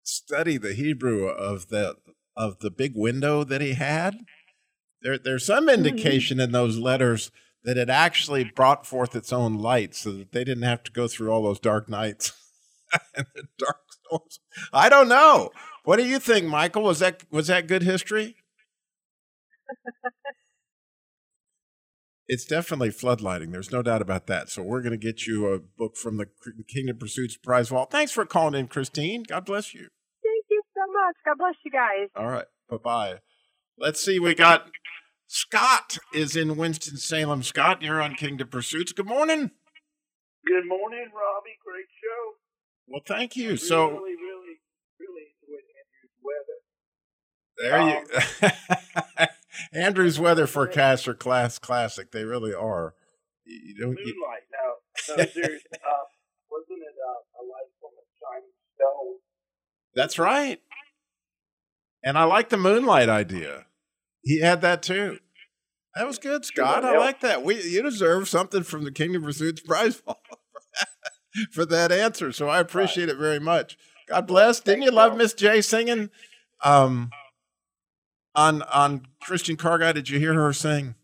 study 0.04 0.58
the 0.58 0.74
Hebrew 0.74 1.28
of 1.28 1.68
the 1.68 1.96
of 2.36 2.60
the 2.60 2.72
big 2.72 2.94
window 2.96 3.44
that 3.44 3.62
he 3.62 3.74
had. 3.74 4.18
There, 5.02 5.18
there's 5.18 5.46
some 5.46 5.68
mm-hmm. 5.68 5.86
indication 5.86 6.40
in 6.40 6.52
those 6.52 6.78
letters 6.78 7.32
that 7.64 7.78
it 7.78 7.90
actually 7.90 8.52
brought 8.56 8.88
forth 8.88 9.16
its 9.16 9.32
own 9.32 9.58
light, 9.60 9.96
so 9.96 10.12
that 10.14 10.32
they 10.32 10.44
didn't 10.44 10.64
have 10.64 10.84
to 10.84 10.92
go 10.92 11.08
through 11.08 11.32
all 11.32 11.44
those 11.44 11.60
dark 11.60 11.90
nights 11.90 12.34
and 13.16 13.26
the 13.36 13.44
dark 13.58 13.78
storms. 13.90 14.40
I 14.74 14.90
don't 14.90 15.10
know. 15.10 15.52
What 15.84 15.98
do 15.98 16.06
you 16.06 16.20
think, 16.20 16.48
Michael? 16.48 16.84
Was 16.84 17.00
that 17.00 17.24
was 17.32 17.48
that 17.48 17.68
good 17.68 17.84
history? 17.84 18.36
It's 22.34 22.46
definitely 22.46 22.92
floodlighting. 22.92 23.52
There's 23.52 23.74
no 23.74 23.82
doubt 23.82 24.02
about 24.02 24.28
that. 24.28 24.50
So 24.50 24.64
we're 24.64 24.80
going 24.82 24.98
to 24.98 24.98
get 24.98 25.28
you 25.28 25.48
a 25.48 25.60
book 25.60 25.98
from 25.98 26.16
the 26.16 26.28
Kingdom 26.66 26.98
Pursuits 26.98 27.36
Prize 27.36 27.68
Vault. 27.68 27.92
Thanks 27.92 28.14
for 28.14 28.26
calling 28.26 28.58
in, 28.58 28.70
Christine. 28.70 29.24
God 29.24 29.44
bless 29.44 29.74
you. 29.74 29.90
Thank 30.24 30.46
you 30.50 30.62
so 30.74 30.80
much. 30.94 31.16
God 31.26 31.38
bless 31.38 31.56
you 31.66 31.72
guys. 31.72 32.08
All 32.16 32.30
right. 32.32 32.46
Bye 32.70 32.78
bye. 32.82 33.16
Let's 33.78 34.02
see. 34.02 34.18
We 34.18 34.34
got 34.34 34.70
Scott 35.28 35.98
is 36.14 36.38
in 36.38 36.56
Winston 36.56 36.96
Salem. 36.96 37.44
Scott, 37.44 37.82
you're 37.82 38.02
on 38.02 38.16
Kingdom 38.16 38.48
Pursuits. 38.48 38.94
Good 38.94 39.08
morning. 39.08 39.52
Good 40.48 40.70
morning, 40.70 41.10
Robbie. 41.14 41.58
Great 41.66 41.88
show. 42.02 42.38
Well, 42.88 43.02
thank 43.06 43.36
you. 43.36 43.58
So 43.58 43.88
really, 43.90 44.16
really, 44.16 44.62
really 45.02 45.36
enjoyed 45.44 45.68
Andrew's 45.84 46.16
weather. 46.24 46.58
there 47.58 47.82
you. 47.90 49.20
Um, 49.20 49.28
Andrew's 49.74 50.20
weather 50.20 50.48
forecasts 50.48 51.08
are 51.08 51.14
class 51.14 51.60
classic. 51.60 52.12
They 52.12 52.24
really 52.24 52.54
are. 52.54 52.94
You 53.46 53.76
don't. 53.80 53.98
You, 53.98 54.16
Moonlight. 54.16 54.44
No, 54.52 55.14
uh, 55.14 55.26
wasn't 56.50 56.80
it 56.80 56.96
uh, 57.00 57.40
a 57.40 57.44
light 57.44 57.72
from 57.80 57.92
a 57.98 58.06
shining 58.20 58.52
stone? 58.76 59.18
that's 59.96 60.20
right. 60.20 60.60
And 62.04 62.18
I 62.18 62.24
like 62.24 62.50
the 62.50 62.58
moonlight 62.58 63.10
idea. 63.10 63.66
He 64.24 64.40
had 64.40 64.62
that 64.62 64.82
too. 64.82 65.20
That 65.96 66.08
was 66.08 66.20
good, 66.20 66.46
Scott. 66.46 66.86
I 66.86 66.98
like 66.98 67.20
that. 67.22 67.44
We 67.44 67.62
you 67.62 67.82
deserve 67.82 68.30
something 68.30 68.64
from 68.64 68.86
the 68.86 68.92
Kingdom 68.92 69.24
Pursuits 69.24 69.62
prize 69.62 69.96
Vault 70.06 70.20
for 71.52 71.66
that 71.66 71.92
answer. 71.92 72.32
So 72.32 72.48
I 72.48 72.60
appreciate 72.60 73.10
it 73.10 73.18
very 73.18 73.40
much. 73.40 73.78
God 74.08 74.28
bless. 74.28 74.60
Didn't 74.60 74.84
you 74.84 74.92
love 74.92 75.18
Miss 75.18 75.34
J 75.34 75.62
singing? 75.62 76.10
Um, 76.64 77.10
on 78.36 78.62
on 78.64 79.08
Christian 79.22 79.56
Car 79.56 79.78
Guy, 79.78 79.92
did 79.92 80.10
you 80.10 80.20
hear 80.20 80.34
her 80.34 80.54
sing? 80.54 80.96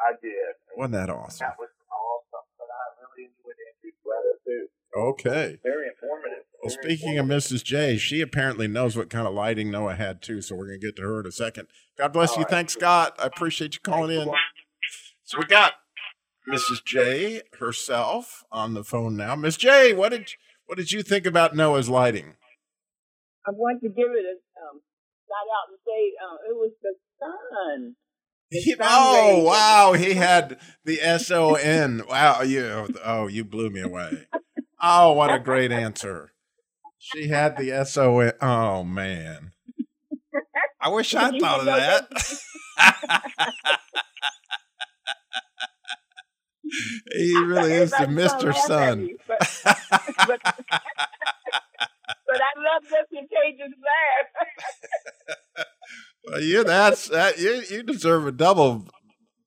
I 0.00 0.12
did. 0.22 0.32
Wasn't 0.76 0.92
that 0.92 1.10
awesome? 1.10 1.46
That 1.46 1.56
was 1.58 1.68
awesome. 1.90 2.46
But 2.58 2.68
I 2.70 2.84
really 3.02 3.28
enjoyed 3.28 3.56
Andrew's 3.74 3.98
weather 4.04 4.38
too. 4.44 4.68
Okay. 4.96 5.58
Very 5.62 5.88
informative. 5.88 6.44
Well, 6.62 6.74
Very 6.74 6.96
speaking 6.96 7.18
of 7.18 7.26
Mrs. 7.26 7.64
J, 7.64 7.96
she 7.98 8.20
apparently 8.20 8.68
knows 8.68 8.96
what 8.96 9.10
kind 9.10 9.26
of 9.26 9.34
lighting 9.34 9.70
Noah 9.70 9.94
had 9.94 10.22
too, 10.22 10.40
so 10.40 10.54
we're 10.54 10.68
going 10.68 10.80
to 10.80 10.86
get 10.86 10.96
to 10.96 11.02
her 11.02 11.20
in 11.20 11.26
a 11.26 11.32
second. 11.32 11.68
God 11.96 12.12
bless 12.12 12.30
you. 12.30 12.36
All 12.36 12.42
right. 12.42 12.50
Thanks, 12.50 12.72
Scott. 12.74 13.16
I 13.18 13.26
appreciate 13.26 13.74
you 13.74 13.80
calling 13.80 14.16
in. 14.16 14.30
So 15.24 15.38
we 15.38 15.44
got 15.44 15.74
Mrs. 16.48 16.84
J 16.84 17.42
herself 17.58 18.44
on 18.50 18.74
the 18.74 18.84
phone 18.84 19.16
now. 19.16 19.36
Miss 19.36 19.56
J, 19.56 19.92
what 19.92 20.10
did 20.10 20.32
what 20.66 20.78
did 20.78 20.92
you 20.92 21.02
think 21.02 21.26
about 21.26 21.56
Noah's 21.56 21.88
lighting? 21.88 22.34
I 23.46 23.50
want 23.50 23.80
to 23.82 23.88
give 23.88 24.10
it 24.10 24.24
a 24.24 24.36
shout 25.28 25.48
out 25.52 25.68
and 25.70 25.78
say 25.86 26.12
uh, 26.24 26.36
it 26.50 26.56
was 26.56 26.72
the 26.82 26.94
sun. 27.20 27.94
He- 28.50 28.76
oh 28.80 29.42
wow, 29.44 29.92
he 29.92 30.14
had 30.14 30.58
the 30.84 31.00
S 31.02 31.30
O 31.30 31.54
N. 31.54 32.02
Wow, 32.08 32.40
you 32.42 32.88
oh 33.04 33.26
you 33.26 33.44
blew 33.44 33.68
me 33.70 33.80
away. 33.82 34.26
Oh, 34.82 35.12
what 35.12 35.32
a 35.32 35.38
great 35.38 35.70
answer. 35.70 36.32
She 36.98 37.28
had 37.28 37.56
the 37.58 37.70
S 37.72 37.96
O 37.98 38.20
N. 38.20 38.32
Oh 38.40 38.84
man, 38.84 39.52
I 40.80 40.88
wish 40.88 41.14
I 41.14 41.38
thought 41.38 41.60
of 41.60 41.66
that. 41.66 42.08
he 47.12 47.36
really 47.44 47.72
is 47.72 47.90
the 47.98 48.08
Mister 48.08 48.52
gonna 48.52 48.56
laugh 48.56 48.56
at 48.56 48.66
Sun. 48.66 49.08
But, 52.26 52.40
I 52.40 52.52
love 52.58 52.84
Mr. 52.84 53.20
Cage's 53.20 53.74
laugh. 53.84 55.66
Well, 56.24 56.42
you 56.42 56.64
that's 56.64 57.08
that 57.08 57.38
you 57.38 57.62
you 57.70 57.82
deserve 57.82 58.26
a 58.26 58.32
double 58.32 58.86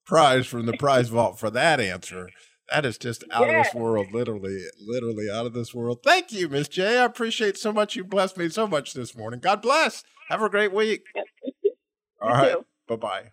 prize 0.05 0.47
from 0.47 0.65
the 0.65 0.73
prize 0.73 1.09
vault 1.09 1.39
for 1.39 1.49
that 1.51 1.79
answer. 1.79 2.29
That 2.71 2.85
is 2.85 2.97
just 2.97 3.23
out 3.31 3.49
of 3.49 3.63
this 3.63 3.73
world, 3.73 4.07
literally, 4.13 4.63
literally 4.79 5.29
out 5.29 5.45
of 5.45 5.53
this 5.53 5.73
world. 5.75 5.99
Thank 6.03 6.31
you, 6.31 6.47
Miss 6.47 6.67
J. 6.69 6.99
I 6.99 7.03
appreciate 7.03 7.57
so 7.57 7.73
much. 7.73 7.95
You 7.95 8.03
blessed 8.03 8.37
me 8.37 8.47
so 8.49 8.65
much 8.65 8.93
this 8.93 9.15
morning. 9.15 9.41
God 9.41 9.61
bless. 9.61 10.03
Have 10.29 10.41
a 10.41 10.49
great 10.49 10.73
week. 10.73 11.03
All 12.21 12.29
right. 12.29 12.55
Bye 12.87 12.95
bye. 12.95 13.23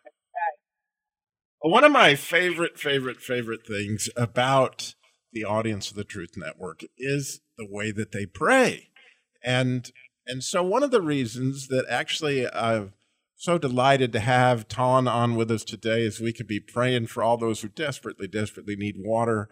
One 1.61 1.85
of 1.85 1.93
my 1.93 2.15
favorite, 2.15 2.79
favorite, 2.79 3.21
favorite 3.21 3.67
things 3.67 4.09
about 4.17 4.95
the 5.33 5.45
audience 5.45 5.91
of 5.91 5.97
the 5.97 6.05
Truth 6.05 6.37
Network 6.37 6.83
is 6.97 7.41
the 7.57 7.67
way 7.69 7.91
that 7.91 8.13
they 8.13 8.27
pray. 8.27 8.89
And 9.43 9.91
and 10.27 10.45
so 10.45 10.63
one 10.63 10.83
of 10.83 10.91
the 10.91 11.01
reasons 11.01 11.69
that 11.69 11.87
actually 11.89 12.53
I'm 12.53 12.93
so 13.37 13.57
delighted 13.57 14.13
to 14.13 14.21
have 14.21 14.69
Ton 14.69 15.07
on 15.07 15.37
with 15.37 15.51
us 15.51 15.65
today 15.65 16.03
is 16.03 16.21
we 16.21 16.33
could 16.33 16.49
be 16.49 16.61
praying 16.61 17.07
for 17.07 17.23
all 17.23 17.37
those 17.37 17.61
who 17.61 17.69
desperately, 17.69 18.27
desperately 18.27 18.75
need 18.75 18.97
water 18.99 19.49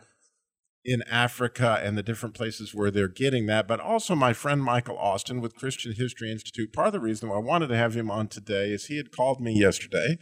in 0.84 1.02
Africa 1.10 1.80
and 1.82 1.96
the 1.96 2.02
different 2.02 2.34
places 2.34 2.74
where 2.74 2.90
they're 2.90 3.08
getting 3.08 3.46
that, 3.46 3.66
but 3.66 3.80
also 3.80 4.14
my 4.14 4.32
friend 4.32 4.62
Michael 4.62 4.98
Austin 4.98 5.40
with 5.40 5.56
Christian 5.56 5.92
History 5.92 6.30
Institute. 6.30 6.72
Part 6.72 6.88
of 6.88 6.92
the 6.94 7.00
reason 7.00 7.28
why 7.28 7.36
I 7.36 7.40
wanted 7.40 7.68
to 7.68 7.76
have 7.76 7.94
him 7.94 8.10
on 8.10 8.28
today 8.28 8.70
is 8.70 8.86
he 8.86 8.96
had 8.96 9.10
called 9.10 9.40
me 9.40 9.58
yesterday 9.58 10.18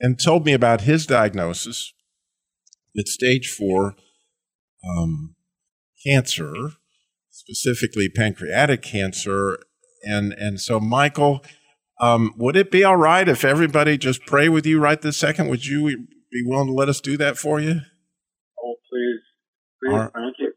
and 0.00 0.18
told 0.18 0.44
me 0.44 0.52
about 0.52 0.82
his 0.82 1.06
diagnosis 1.06 1.92
with 2.94 3.06
stage 3.06 3.48
four 3.48 3.94
um, 4.86 5.34
cancer, 6.06 6.52
specifically 7.36 8.08
pancreatic 8.08 8.82
cancer. 8.82 9.58
And, 10.02 10.32
and 10.32 10.60
so, 10.60 10.80
Michael, 10.80 11.44
um, 12.00 12.32
would 12.36 12.56
it 12.56 12.70
be 12.70 12.82
all 12.82 12.96
right 12.96 13.28
if 13.28 13.44
everybody 13.44 13.98
just 13.98 14.24
pray 14.26 14.48
with 14.48 14.66
you 14.66 14.80
right 14.80 15.00
this 15.00 15.18
second? 15.18 15.48
Would 15.48 15.66
you 15.66 16.06
be 16.30 16.42
willing 16.44 16.68
to 16.68 16.72
let 16.72 16.88
us 16.88 17.00
do 17.00 17.16
that 17.18 17.36
for 17.36 17.60
you? 17.60 17.80
Oh, 18.62 18.74
please. 18.90 19.20
Please, 19.82 19.98
right. 19.98 20.10
thank 20.14 20.36
you. 20.38 20.52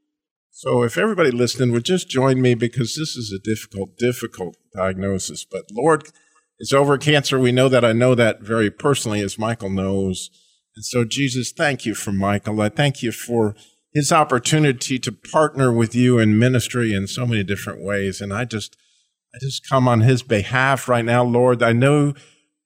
So, 0.51 0.83
if 0.83 0.97
everybody 0.97 1.31
listening 1.31 1.71
would 1.71 1.85
just 1.85 2.09
join 2.09 2.41
me 2.41 2.53
because 2.53 2.95
this 2.95 3.15
is 3.15 3.33
a 3.33 3.39
difficult, 3.39 3.97
difficult 3.97 4.57
diagnosis. 4.75 5.45
But 5.49 5.65
Lord, 5.71 6.09
it's 6.57 6.73
over 6.73 6.97
cancer. 6.97 7.39
We 7.39 7.51
know 7.51 7.69
that. 7.69 7.85
I 7.85 7.93
know 7.93 8.15
that 8.15 8.41
very 8.41 8.69
personally, 8.69 9.21
as 9.21 9.39
Michael 9.39 9.69
knows. 9.69 10.29
And 10.75 10.83
so, 10.85 11.05
Jesus, 11.05 11.51
thank 11.51 11.85
you 11.85 11.95
for 11.95 12.11
Michael. 12.11 12.61
I 12.61 12.69
thank 12.69 13.01
you 13.01 13.11
for 13.11 13.55
his 13.93 14.11
opportunity 14.11 14.99
to 14.99 15.11
partner 15.11 15.71
with 15.71 15.95
you 15.95 16.19
in 16.19 16.37
ministry 16.37 16.93
in 16.93 17.07
so 17.07 17.25
many 17.25 17.43
different 17.43 17.83
ways. 17.83 18.21
And 18.21 18.33
I 18.33 18.45
just, 18.45 18.77
I 19.33 19.37
just 19.41 19.67
come 19.67 19.87
on 19.87 20.01
his 20.01 20.21
behalf 20.21 20.87
right 20.87 21.05
now, 21.05 21.23
Lord. 21.23 21.63
I 21.63 21.73
know 21.73 22.13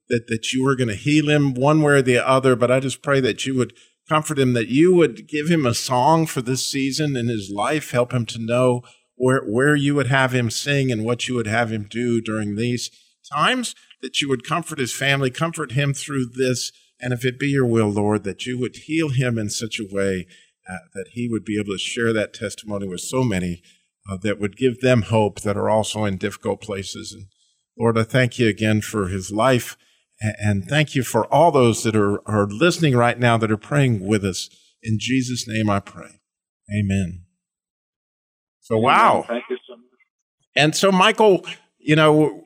that, 0.10 0.28
that 0.28 0.52
you 0.52 0.68
are 0.68 0.76
going 0.76 0.90
to 0.90 0.96
heal 0.96 1.30
him 1.30 1.54
one 1.54 1.82
way 1.82 1.94
or 1.94 2.02
the 2.02 2.26
other, 2.26 2.56
but 2.56 2.72
I 2.72 2.80
just 2.80 3.02
pray 3.02 3.20
that 3.22 3.46
you 3.46 3.56
would 3.58 3.74
comfort 4.10 4.38
him, 4.38 4.54
that 4.54 4.68
you 4.68 4.94
would 4.94 5.28
give 5.28 5.48
him 5.48 5.66
a 5.66 5.74
song 5.74 6.26
for 6.26 6.42
this 6.42 6.68
season 6.68 7.16
in 7.16 7.28
his 7.28 7.50
life, 7.50 7.92
help 7.92 8.14
him 8.14 8.26
to 8.28 8.40
know 8.40 8.82
where 9.16 9.42
where 9.44 9.76
you 9.76 9.96
would 9.96 10.08
have 10.08 10.34
him 10.34 10.50
sing 10.50 10.92
and 10.92 11.06
what 11.06 11.28
you 11.28 11.36
would 11.36 11.48
have 11.48 11.72
him 11.72 11.88
do 11.90 12.20
during 12.20 12.56
these 12.56 12.90
times, 13.32 13.76
that 14.02 14.20
you 14.20 14.28
would 14.28 14.46
comfort 14.46 14.80
his 14.80 14.94
family, 14.94 15.30
comfort 15.30 15.72
him 15.72 15.94
through 15.94 16.26
this, 16.26 16.72
and 17.00 17.14
if 17.14 17.24
it 17.24 17.40
be 17.40 17.50
your 17.50 17.66
will, 17.66 17.90
Lord, 17.90 18.24
that 18.24 18.46
you 18.46 18.60
would 18.60 18.76
heal 18.76 19.10
him 19.10 19.38
in 19.38 19.50
such 19.50 19.80
a 19.80 19.88
way 19.90 20.28
uh, 20.70 20.78
that 20.94 21.10
he 21.12 21.28
would 21.30 21.44
be 21.44 21.60
able 21.60 21.74
to 21.74 21.78
share 21.78 22.14
that 22.14 22.34
testimony 22.34 22.88
with 22.88 23.02
so 23.02 23.24
many 23.24 23.62
uh, 24.10 24.18
that 24.18 24.40
would 24.40 24.58
give 24.58 24.82
them 24.82 25.04
hope 25.04 25.42
that 25.42 25.58
are 25.58 25.70
also 25.70 26.06
in 26.06 26.18
difficult 26.18 26.62
places. 26.62 27.14
And 27.14 27.28
Lord, 27.78 27.98
I 27.98 28.04
thank 28.04 28.40
you 28.40 28.48
again 28.48 28.82
for 28.82 29.08
his 29.08 29.32
life. 29.32 29.78
And 30.22 30.66
thank 30.66 30.96
you 30.96 31.04
for 31.04 31.26
all 31.34 31.52
those 31.52 31.84
that 31.84 31.96
are, 31.96 32.26
are 32.28 32.48
listening 32.48 32.96
right 32.96 33.20
now 33.20 33.38
that 33.38 33.52
are 33.52 33.58
praying 33.58 34.06
with 34.06 34.24
us. 34.24 34.50
In 34.82 34.98
Jesus' 35.00 35.48
name 35.48 35.70
I 35.70 35.80
pray. 35.80 36.22
Amen. 36.74 37.26
So, 38.62 38.78
wow. 38.78 39.26
Thank 39.28 39.44
you 39.50 39.58
so 39.68 39.76
much. 39.76 39.84
And 40.56 40.76
so, 40.76 40.92
Michael, 40.92 41.46
you 41.78 41.96
know, 41.96 42.44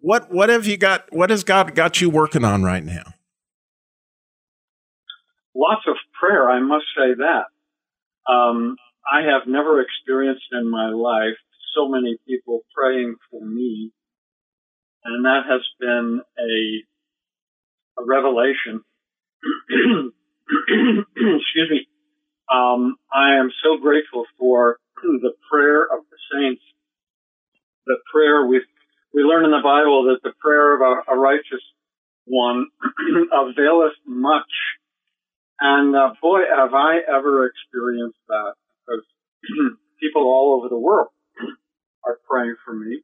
what 0.00 0.30
what 0.30 0.50
have 0.50 0.66
you 0.66 0.76
got? 0.76 1.10
What 1.12 1.30
has 1.30 1.44
God 1.44 1.74
got 1.74 2.00
you 2.00 2.10
working 2.10 2.44
on 2.44 2.62
right 2.62 2.84
now? 2.84 3.14
Lots 5.54 5.82
of 5.88 5.96
prayer, 6.20 6.50
I 6.50 6.60
must 6.60 6.84
say 6.96 7.14
that. 7.16 7.44
Um, 8.28 8.76
I 9.10 9.22
have 9.22 9.46
never 9.46 9.80
experienced 9.80 10.46
in 10.52 10.70
my 10.70 10.88
life 10.90 11.36
so 11.76 11.88
many 11.88 12.16
people 12.26 12.60
praying 12.74 13.16
for 13.30 13.44
me, 13.44 13.92
and 15.04 15.24
that 15.24 15.42
has 15.48 15.62
been 15.80 16.22
a, 16.38 18.02
a 18.02 18.04
revelation. 18.06 18.82
Excuse 20.68 21.70
me. 21.70 21.86
Um, 22.52 22.96
I 23.12 23.36
am 23.38 23.50
so 23.62 23.78
grateful 23.80 24.24
for 24.38 24.78
the 25.02 25.32
prayer 25.50 25.82
of 25.82 26.04
the 26.10 26.18
saints. 26.32 26.62
The 27.86 27.96
prayer 28.12 28.46
we 28.46 28.62
we 29.12 29.22
learn 29.22 29.44
in 29.44 29.50
the 29.50 29.62
Bible 29.62 30.04
that 30.04 30.20
the 30.22 30.34
prayer 30.40 30.74
of 30.74 30.80
a, 30.80 31.12
a 31.12 31.18
righteous 31.18 31.62
one 32.26 32.66
availeth 33.32 33.94
much. 34.06 34.50
And 35.66 35.96
uh, 35.96 36.10
boy, 36.20 36.40
have 36.54 36.74
I 36.74 36.98
ever 37.08 37.46
experienced 37.46 38.18
that 38.28 38.52
because 38.86 39.04
people 40.00 40.24
all 40.24 40.58
over 40.58 40.68
the 40.68 40.78
world 40.78 41.08
are 42.04 42.18
praying 42.28 42.56
for 42.66 42.74
me. 42.74 43.00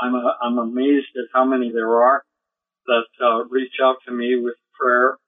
I'm 0.00 0.14
a, 0.14 0.36
I'm 0.40 0.58
amazed 0.58 1.08
at 1.16 1.24
how 1.34 1.44
many 1.44 1.72
there 1.72 2.02
are 2.02 2.22
that 2.86 3.06
uh, 3.20 3.44
reach 3.50 3.74
out 3.82 3.96
to 4.06 4.12
me 4.12 4.36
with 4.40 4.54
prayer. 4.78 5.18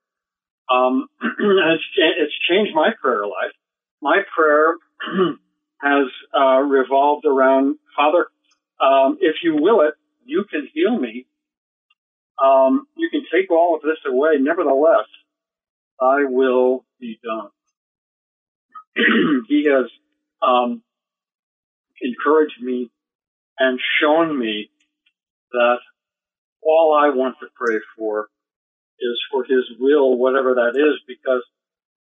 Um, 0.71 1.09
it's, 1.23 1.85
it's 1.97 2.35
changed 2.49 2.73
my 2.73 2.91
prayer 3.03 3.25
life. 3.27 3.53
My 4.01 4.19
prayer 4.33 4.77
has 5.83 6.07
uh, 6.41 6.61
revolved 6.61 7.27
around 7.27 7.79
Father. 7.97 8.27
Um, 8.81 9.19
if 9.21 9.39
you 9.43 9.57
will 9.57 9.81
it, 9.81 9.95
you 10.25 10.45
can 10.49 10.69
heal 10.73 10.97
me. 10.97 11.27
Um, 12.43 12.87
you 12.97 13.11
can 13.11 13.23
take 13.33 13.51
all 13.51 13.75
of 13.75 13.83
this 13.83 13.99
away. 14.07 14.35
Nevertheless, 14.39 15.07
I 16.01 16.25
will 16.25 16.85
be 17.01 17.19
done. 17.23 17.51
he 19.49 19.67
has 19.67 19.91
um, 20.43 20.83
encouraged 22.01 22.61
me 22.61 22.91
and 23.59 23.79
shown 24.01 24.39
me 24.39 24.71
that 25.53 25.79
all 26.63 26.99
I 26.99 27.15
want 27.15 27.37
to 27.41 27.47
pray 27.55 27.79
for 27.97 28.29
is 29.01 29.19
for 29.31 29.45
His 29.45 29.65
will, 29.79 30.17
whatever 30.17 30.55
that 30.55 30.77
is, 30.77 31.01
because 31.07 31.43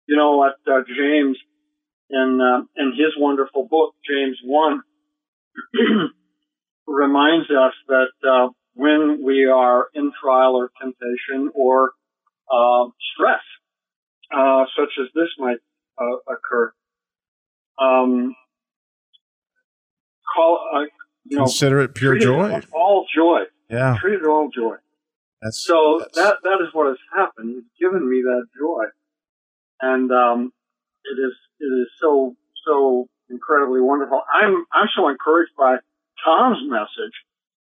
you 0.07 0.17
know 0.17 0.37
what 0.37 0.55
uh, 0.67 0.83
James 0.87 1.37
in 2.11 2.41
uh, 2.41 2.63
in 2.77 2.93
his 2.93 3.15
wonderful 3.19 3.67
book 3.67 3.95
James 4.09 4.39
one 4.45 4.83
reminds 6.87 7.51
us 7.51 7.75
that 7.89 8.13
uh, 8.29 8.49
when 8.75 9.25
we 9.25 9.47
are 9.47 9.87
in 9.95 10.13
trial 10.23 10.55
or 10.57 10.71
temptation 10.81 11.51
or 11.55 11.93
uh, 12.53 12.85
stress, 13.15 13.43
uh, 14.35 14.65
such 14.79 14.91
as 15.01 15.09
this 15.15 15.29
might 15.39 15.59
uh, 16.01 16.17
occur, 16.33 16.73
um, 17.79 18.35
call 20.35 20.61
uh, 20.75 20.81
you 21.25 21.37
know, 21.39 21.45
Consider 21.45 21.81
it 21.81 21.95
pure 21.95 22.19
joy. 22.19 22.61
all 22.73 23.07
joy. 23.15 23.41
Yeah. 23.71 23.97
Treat 24.01 24.15
it 24.21 24.27
all 24.27 24.49
joy. 24.55 24.77
That's 25.43 25.59
So 25.65 25.99
that's- 26.01 26.15
that 26.17 26.37
that 26.43 26.59
is 26.67 26.73
what 26.73 26.89
has 26.89 26.99
happened. 27.15 27.51
He's 27.55 27.65
given 27.81 28.09
me 28.09 28.23
that 28.23 28.47
joy, 28.59 28.85
and 29.81 30.11
um, 30.13 30.53
it 31.05 31.19
is 31.21 31.35
it 31.61 31.67
is 31.67 31.89
so 32.01 32.37
so 32.67 33.09
incredibly 33.29 33.81
wonderful. 33.81 34.23
I'm 34.33 34.65
I'm 34.73 34.89
so 34.97 35.09
encouraged 35.09 35.53
by 35.59 35.77
Tom's 36.25 36.59
message 36.71 37.15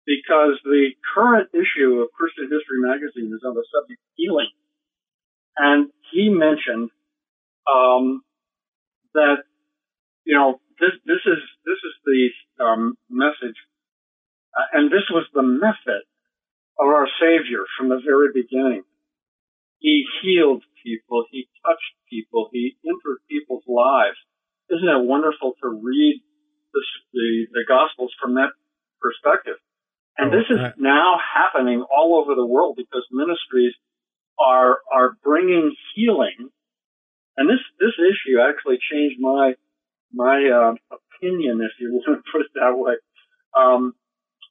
because 0.05 0.59
the 0.63 0.91
current 1.15 1.49
issue 1.53 1.99
of 2.01 2.11
Christian 2.11 2.45
History 2.45 2.79
Magazine 2.79 3.31
is 3.33 3.43
on 3.45 3.55
the 3.55 3.65
subject 3.73 3.99
of 3.99 4.11
healing, 4.15 4.49
and 5.57 5.89
he 6.11 6.29
mentioned 6.29 6.89
um, 7.71 8.21
that 9.13 9.37
you 10.25 10.37
know 10.37 10.59
this 10.79 10.91
this 11.05 11.21
is 11.25 11.39
this 11.65 11.79
is 11.83 11.93
the 12.05 12.63
um, 12.63 12.97
message, 13.09 13.57
uh, 14.55 14.67
and 14.77 14.91
this 14.91 15.05
was 15.11 15.25
the 15.33 15.43
method 15.43 16.03
of 16.79 16.87
our 16.87 17.07
Savior 17.19 17.63
from 17.77 17.89
the 17.89 18.01
very 18.05 18.29
beginning. 18.33 18.83
He 19.79 20.05
healed 20.21 20.63
people. 20.83 21.25
He 21.31 21.47
touched 21.65 21.93
people. 22.09 22.49
He 22.51 22.77
entered 22.85 23.19
people's 23.29 23.63
lives. 23.67 24.17
Isn't 24.69 24.87
it 24.89 25.05
wonderful 25.05 25.53
to 25.61 25.67
read 25.69 26.21
this, 26.73 26.87
the, 27.13 27.47
the 27.53 27.63
Gospels 27.67 28.11
from 28.19 28.35
that 28.35 28.49
perspective? 28.99 29.55
And 30.17 30.33
Oh, 30.33 30.37
this 30.37 30.47
is 30.49 30.59
I- 30.59 30.73
now 30.77 31.19
happening 31.21 31.85
all 31.89 32.17
over 32.17 32.33
the 32.35 32.45
world 32.45 32.75
because 32.75 33.05
ministries 33.11 33.73
are 34.39 34.79
are 34.91 35.17
bringing 35.23 35.75
healing. 35.95 36.49
And 37.37 37.49
this 37.49 37.59
this 37.79 37.93
issue 37.97 38.39
actually 38.39 38.79
changed 38.91 39.17
my 39.19 39.53
my 40.13 40.49
uh, 40.49 40.95
opinion, 40.95 41.61
if 41.61 41.71
you 41.79 41.93
want 42.07 42.23
to 42.25 42.31
put 42.31 42.41
it 42.41 42.51
that 42.55 42.77
way. 42.77 42.95
Um, 43.55 43.93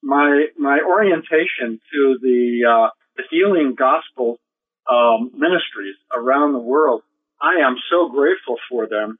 my 0.02 0.46
my 0.58 0.80
orientation 0.86 1.80
to 1.92 2.18
the 2.20 2.60
uh, 2.68 2.90
the 3.16 3.24
healing 3.30 3.74
gospel 3.76 4.38
um, 4.90 5.30
ministries 5.34 5.96
around 6.14 6.52
the 6.52 6.60
world. 6.60 7.02
I 7.40 7.66
am 7.66 7.76
so 7.90 8.08
grateful 8.08 8.56
for 8.70 8.86
them, 8.88 9.18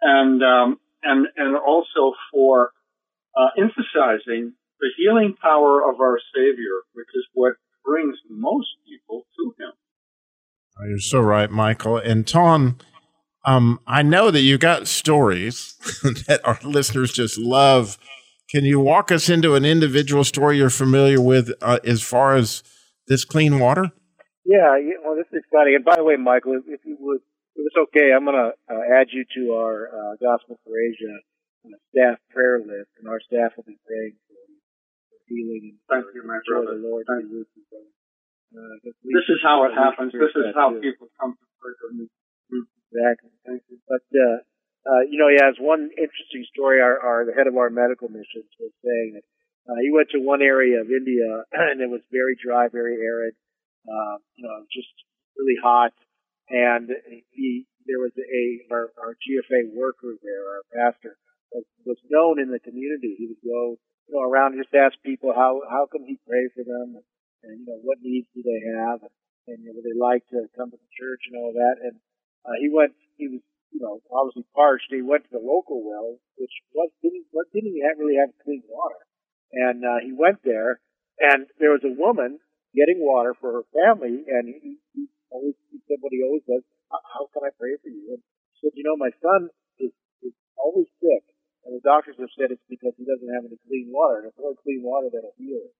and 0.00 0.42
um, 0.42 0.78
and 1.02 1.26
and 1.36 1.56
also 1.56 2.14
for 2.32 2.70
uh, 3.36 3.48
emphasizing 3.56 4.54
the 4.80 4.90
healing 4.96 5.34
power 5.40 5.88
of 5.88 6.00
our 6.00 6.18
Savior, 6.34 6.82
which 6.94 7.08
is 7.14 7.24
what 7.32 7.54
brings 7.84 8.16
most 8.28 8.68
people 8.86 9.26
to 9.38 9.54
Him. 9.58 9.72
Oh, 10.78 10.84
You're 10.88 10.98
so 10.98 11.20
right, 11.20 11.50
Michael. 11.50 11.98
And 11.98 12.26
Tom, 12.26 12.78
um, 13.44 13.80
I 13.86 14.02
know 14.02 14.30
that 14.30 14.40
you 14.40 14.58
got 14.58 14.88
stories 14.88 15.74
that 16.26 16.40
our 16.44 16.58
listeners 16.64 17.12
just 17.12 17.38
love. 17.38 17.98
Can 18.50 18.64
you 18.64 18.80
walk 18.80 19.12
us 19.12 19.28
into 19.28 19.54
an 19.54 19.64
individual 19.64 20.24
story 20.24 20.58
you're 20.58 20.70
familiar 20.70 21.20
with 21.20 21.52
uh, 21.62 21.78
as 21.84 22.02
far 22.02 22.34
as 22.36 22.62
this 23.08 23.24
clean 23.24 23.58
water? 23.58 23.90
Yeah, 24.44 24.76
yeah, 24.76 25.00
well, 25.04 25.16
this 25.16 25.26
is 25.32 25.40
exciting. 25.44 25.76
And 25.76 25.84
by 25.84 25.96
the 25.96 26.04
way, 26.04 26.16
Michael, 26.16 26.60
if, 26.60 26.64
if 26.68 26.80
you 26.84 26.96
would, 27.00 27.20
if 27.56 27.64
it's 27.64 27.76
okay, 27.88 28.12
I'm 28.12 28.24
going 28.24 28.36
to 28.36 28.52
uh, 28.68 28.82
add 29.00 29.08
you 29.12 29.24
to 29.24 29.52
our 29.54 29.88
uh, 29.88 30.12
Gospel 30.20 30.58
for 30.64 30.74
Asia 30.76 31.16
uh, 31.64 31.76
staff 31.94 32.18
prayer 32.28 32.58
list, 32.60 32.92
and 33.00 33.08
our 33.08 33.20
staff 33.24 33.56
will 33.56 33.64
be 33.64 33.78
praying 33.88 34.16
for, 34.28 34.36
for 35.08 35.18
healing 35.28 35.72
and 35.72 35.78
Thank 35.88 36.12
for 36.12 36.18
you, 36.20 36.28
my 36.28 36.38
joy 36.44 36.60
of 36.60 36.64
brother. 36.66 36.76
the 36.76 36.88
Lord 36.88 37.04
Thank 37.08 37.24
to 37.24 37.28
be 37.28 37.38
with 37.40 37.48
you, 37.56 37.64
brother. 37.72 37.92
This 38.52 39.28
is 39.28 39.40
how 39.42 39.64
it 39.64 39.74
happens. 39.74 40.12
This 40.12 40.34
is 40.34 40.54
how 40.54 40.74
too. 40.74 40.80
people 40.80 41.08
come 41.20 41.34
to 41.34 41.88
me. 41.94 42.06
Exactly. 42.92 43.30
Thank 43.46 43.62
you. 43.68 43.78
But 43.88 44.06
uh, 44.14 44.38
uh, 44.86 45.02
you 45.08 45.18
know, 45.18 45.28
yeah, 45.32 45.48
as 45.48 45.58
one 45.58 45.90
interesting 45.96 46.44
story, 46.52 46.80
our, 46.80 47.00
our 47.00 47.24
the 47.24 47.32
head 47.32 47.48
of 47.48 47.56
our 47.56 47.70
medical 47.70 48.08
missions 48.08 48.50
was 48.60 48.70
saying 48.84 49.18
that 49.18 49.26
uh, 49.66 49.80
he 49.80 49.90
went 49.90 50.12
to 50.12 50.20
one 50.20 50.42
area 50.42 50.80
of 50.80 50.92
India 50.92 51.24
and 51.52 51.80
it 51.80 51.88
was 51.88 52.04
very 52.12 52.36
dry, 52.36 52.68
very 52.68 53.00
arid. 53.00 53.34
Uh, 53.84 54.16
you 54.36 54.44
know, 54.44 54.64
just 54.72 54.92
really 55.36 55.60
hot, 55.60 55.92
and 56.48 56.88
he 57.32 57.66
there 57.84 58.00
was 58.00 58.12
a 58.16 58.44
our, 58.72 58.88
our 58.96 59.12
GFA 59.20 59.76
worker 59.76 60.16
there, 60.24 60.44
our 60.56 60.64
pastor, 60.72 61.16
was, 61.52 61.64
was 61.84 62.00
known 62.08 62.40
in 62.40 62.48
the 62.48 62.60
community. 62.60 63.12
He 63.18 63.28
would 63.28 63.44
go, 63.44 63.76
you 64.08 64.16
know, 64.16 64.24
around 64.24 64.56
just 64.56 64.72
ask 64.72 64.96
people 65.04 65.32
how 65.36 65.60
how 65.68 65.84
can 65.92 66.04
he 66.08 66.16
pray 66.24 66.48
for 66.56 66.64
them, 66.64 66.96
and, 66.96 67.04
and 67.44 67.60
you 67.60 67.66
know 67.68 67.80
what 67.84 68.00
needs 68.02 68.28
do 68.34 68.42
they 68.42 68.60
have, 68.80 69.04
and, 69.04 69.14
and 69.48 69.58
you 69.62 69.70
know, 69.70 69.76
would 69.76 69.86
they 69.86 69.96
like 69.96 70.24
to 70.32 70.48
come 70.56 70.70
to 70.72 70.78
the 70.80 70.92
church 70.96 71.28
and 71.28 71.36
all 71.36 71.52
that. 71.52 71.76
And 71.84 71.96
uh, 72.44 72.56
he 72.60 72.68
went, 72.72 72.92
he 73.16 73.28
was, 73.28 73.42
you 73.72 73.80
know, 73.80 74.00
obviously 74.12 74.44
parched. 74.54 74.88
He 74.90 75.02
went 75.04 75.24
to 75.28 75.32
the 75.36 75.44
local 75.44 75.84
well, 75.84 76.16
which 76.40 76.52
was 76.72 76.90
didn't 77.04 77.26
what 77.32 77.52
didn't 77.52 77.76
have, 77.84 78.00
really 78.00 78.16
have 78.16 78.32
clean 78.44 78.62
water, 78.68 79.00
and 79.52 79.84
uh, 79.84 80.00
he 80.04 80.12
went 80.12 80.40
there, 80.44 80.80
and 81.20 81.46
there 81.60 81.72
was 81.76 81.84
a 81.84 81.94
woman 81.94 82.40
getting 82.74 82.98
water 82.98 83.34
for 83.38 83.62
her 83.62 83.66
family, 83.70 84.24
and 84.26 84.50
he, 84.50 84.80
he 84.96 85.06
always 85.30 85.54
he 85.70 85.78
said 85.86 86.00
what 86.00 86.10
he 86.12 86.24
always 86.24 86.42
does: 86.48 86.64
"How- 86.90 87.04
"How 87.04 87.22
can 87.32 87.44
I 87.46 87.52
pray 87.54 87.76
for 87.78 87.88
you?" 87.92 88.18
And 88.18 88.20
he 88.20 88.56
said, 88.64 88.74
"You 88.74 88.84
know, 88.84 88.96
my 88.96 89.12
son 89.22 89.48
is 89.78 89.92
is 90.22 90.34
always 90.58 90.88
sick, 90.98 91.24
and 91.64 91.74
his 91.74 91.82
doctors 91.84 92.16
have 92.18 92.32
said 92.36 92.50
it's 92.52 92.66
because 92.68 92.92
he 92.96 93.04
doesn't 93.04 93.32
have 93.34 93.44
any 93.46 93.58
clean 93.68 93.88
water. 93.92 94.24
And 94.24 94.28
it's 94.28 94.40
only 94.40 94.58
clean 94.62 94.82
water 94.84 95.08
that'll 95.08 95.36
heal 95.38 95.64
him. 95.64 95.74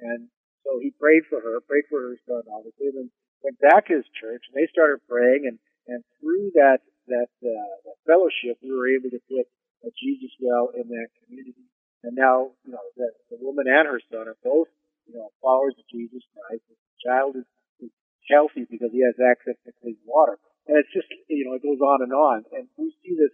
And 0.00 0.20
so 0.66 0.82
he 0.82 0.90
prayed 0.98 1.22
for 1.30 1.38
her, 1.38 1.62
prayed 1.62 1.86
for 1.86 2.02
her 2.02 2.18
son, 2.26 2.42
obviously, 2.50 2.90
and 2.90 3.06
then 3.06 3.08
went 3.46 3.62
back 3.62 3.86
to 3.86 4.02
his 4.02 4.08
church, 4.18 4.42
and 4.50 4.58
they 4.58 4.66
started 4.66 4.98
praying, 5.06 5.46
and 5.46 5.62
and 5.86 6.02
through 6.18 6.50
that 6.58 6.82
that, 7.06 7.30
uh, 7.42 7.74
that 7.86 7.98
fellowship, 8.06 8.58
we 8.62 8.74
were 8.74 8.90
able 8.90 9.10
to 9.10 9.22
put 9.30 9.46
a 9.86 9.90
Jesus 9.94 10.34
well 10.42 10.74
in 10.74 10.90
that 10.90 11.08
community. 11.22 11.70
And 12.02 12.14
now, 12.18 12.50
you 12.66 12.74
know, 12.74 12.82
the, 12.98 13.10
the 13.30 13.38
woman 13.38 13.66
and 13.70 13.86
her 13.86 14.02
son 14.10 14.26
are 14.26 14.38
both, 14.42 14.66
you 15.06 15.14
know, 15.14 15.30
followers 15.42 15.78
of 15.78 15.86
Jesus 15.86 16.22
Christ. 16.34 16.62
The 16.66 16.78
child 17.02 17.38
is, 17.38 17.46
is 17.78 17.94
healthy 18.26 18.66
because 18.66 18.90
he 18.90 19.02
has 19.06 19.14
access 19.22 19.54
to 19.66 19.70
clean 19.82 19.98
water. 20.06 20.38
And 20.66 20.78
it's 20.78 20.90
just, 20.90 21.06
you 21.30 21.46
know, 21.46 21.54
it 21.54 21.62
goes 21.62 21.78
on 21.78 22.02
and 22.02 22.10
on. 22.10 22.42
And 22.50 22.66
we 22.74 22.90
see 23.02 23.14
this 23.14 23.30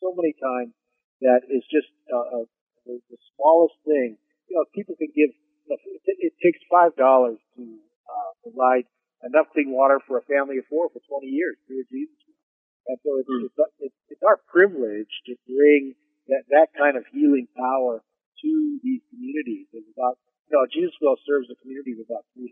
so 0.00 0.12
many 0.12 0.36
times 0.36 0.76
that 1.24 1.48
it's 1.48 1.68
just 1.72 1.88
uh, 2.12 2.44
uh, 2.44 2.46
the, 2.84 3.00
the 3.08 3.18
smallest 3.36 3.76
thing. 3.88 4.20
You 4.48 4.60
know, 4.60 4.64
people 4.76 4.96
can 4.96 5.08
give. 5.16 5.32
Know, 5.72 5.80
it, 6.04 6.16
it 6.20 6.34
takes 6.44 6.60
five 6.68 6.92
dollars 7.00 7.40
to 7.56 7.62
uh, 7.64 8.30
provide 8.44 8.84
enough 9.24 9.48
clean 9.54 9.72
water 9.72 9.98
for 10.04 10.18
a 10.18 10.24
family 10.28 10.58
of 10.58 10.66
four 10.68 10.90
for 10.90 11.00
20 11.00 11.26
years 11.26 11.56
through 11.66 11.86
Jesus. 11.88 12.18
And 12.90 12.98
so 13.06 13.22
it's, 13.22 13.30
mm. 13.30 13.46
it's, 13.46 13.58
it's, 13.78 13.98
it's 14.10 14.24
our 14.26 14.42
privilege 14.50 15.10
to 15.30 15.38
bring 15.46 15.94
that, 16.26 16.42
that 16.50 16.68
kind 16.74 16.98
of 16.98 17.06
healing 17.14 17.46
power 17.54 18.02
to 18.02 18.50
these 18.82 19.02
communities. 19.10 19.70
There's 19.70 19.86
about, 19.94 20.18
you 20.50 20.58
know, 20.58 20.66
Jesus 20.66 20.94
Well 20.98 21.18
serves 21.22 21.46
a 21.50 21.56
community 21.62 21.94
of 21.94 22.02
about 22.10 22.26
300. 22.34 22.50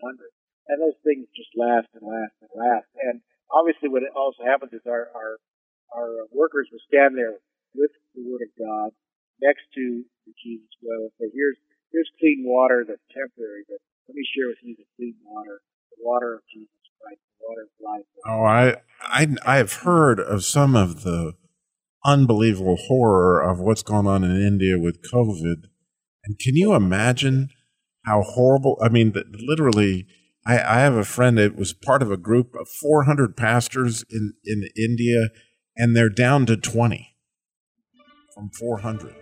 And 0.70 0.78
those 0.78 0.98
things 1.02 1.26
just 1.34 1.50
last 1.58 1.90
and 1.98 2.06
last 2.06 2.34
and 2.46 2.52
last. 2.54 2.86
And 3.02 3.18
obviously 3.50 3.90
what 3.90 4.06
also 4.14 4.46
happens 4.46 4.70
is 4.70 4.86
our, 4.86 5.10
our, 5.10 5.42
our 5.90 6.12
workers 6.30 6.70
will 6.70 6.82
stand 6.86 7.18
there 7.18 7.42
with 7.74 7.90
the 8.14 8.22
Word 8.22 8.46
of 8.46 8.54
God 8.54 8.94
next 9.42 9.66
to 9.74 10.06
the 10.26 10.32
Jesus 10.38 10.70
well 10.78 11.10
and 11.10 11.14
say, 11.18 11.26
here's, 11.34 11.58
here's 11.92 12.10
clean 12.18 12.44
water 12.46 12.84
that's 12.86 13.02
temporary, 13.12 13.64
but 13.68 13.78
let 14.08 14.14
me 14.14 14.26
share 14.34 14.48
with 14.48 14.58
you 14.62 14.76
the 14.76 14.86
clean 14.96 15.14
water, 15.24 15.60
the 15.90 16.02
water 16.02 16.34
of 16.34 16.40
Jesus 16.52 16.70
Christ, 17.00 17.20
the 17.38 17.46
water 17.46 17.62
of 17.62 17.72
life. 17.80 18.06
Oh, 18.26 18.44
I, 18.44 18.76
I, 19.02 19.54
I 19.54 19.56
have 19.56 19.72
heard 19.84 20.20
of 20.20 20.44
some 20.44 20.74
of 20.74 21.02
the 21.02 21.34
unbelievable 22.04 22.76
horror 22.76 23.40
of 23.40 23.60
what's 23.60 23.82
going 23.82 24.06
on 24.06 24.24
in 24.24 24.40
India 24.40 24.78
with 24.78 25.02
COVID. 25.12 25.64
And 26.24 26.38
can 26.38 26.56
you 26.56 26.74
imagine 26.74 27.50
how 28.04 28.22
horrible? 28.22 28.78
I 28.82 28.88
mean, 28.88 29.12
literally, 29.38 30.06
I, 30.46 30.54
I 30.58 30.78
have 30.80 30.94
a 30.94 31.04
friend 31.04 31.38
that 31.38 31.56
was 31.56 31.72
part 31.72 32.02
of 32.02 32.10
a 32.10 32.16
group 32.16 32.54
of 32.54 32.68
400 32.68 33.36
pastors 33.36 34.04
in, 34.10 34.34
in 34.44 34.68
India, 34.76 35.28
and 35.76 35.96
they're 35.96 36.08
down 36.08 36.46
to 36.46 36.56
20 36.56 37.14
from 38.34 38.50
400. 38.58 39.19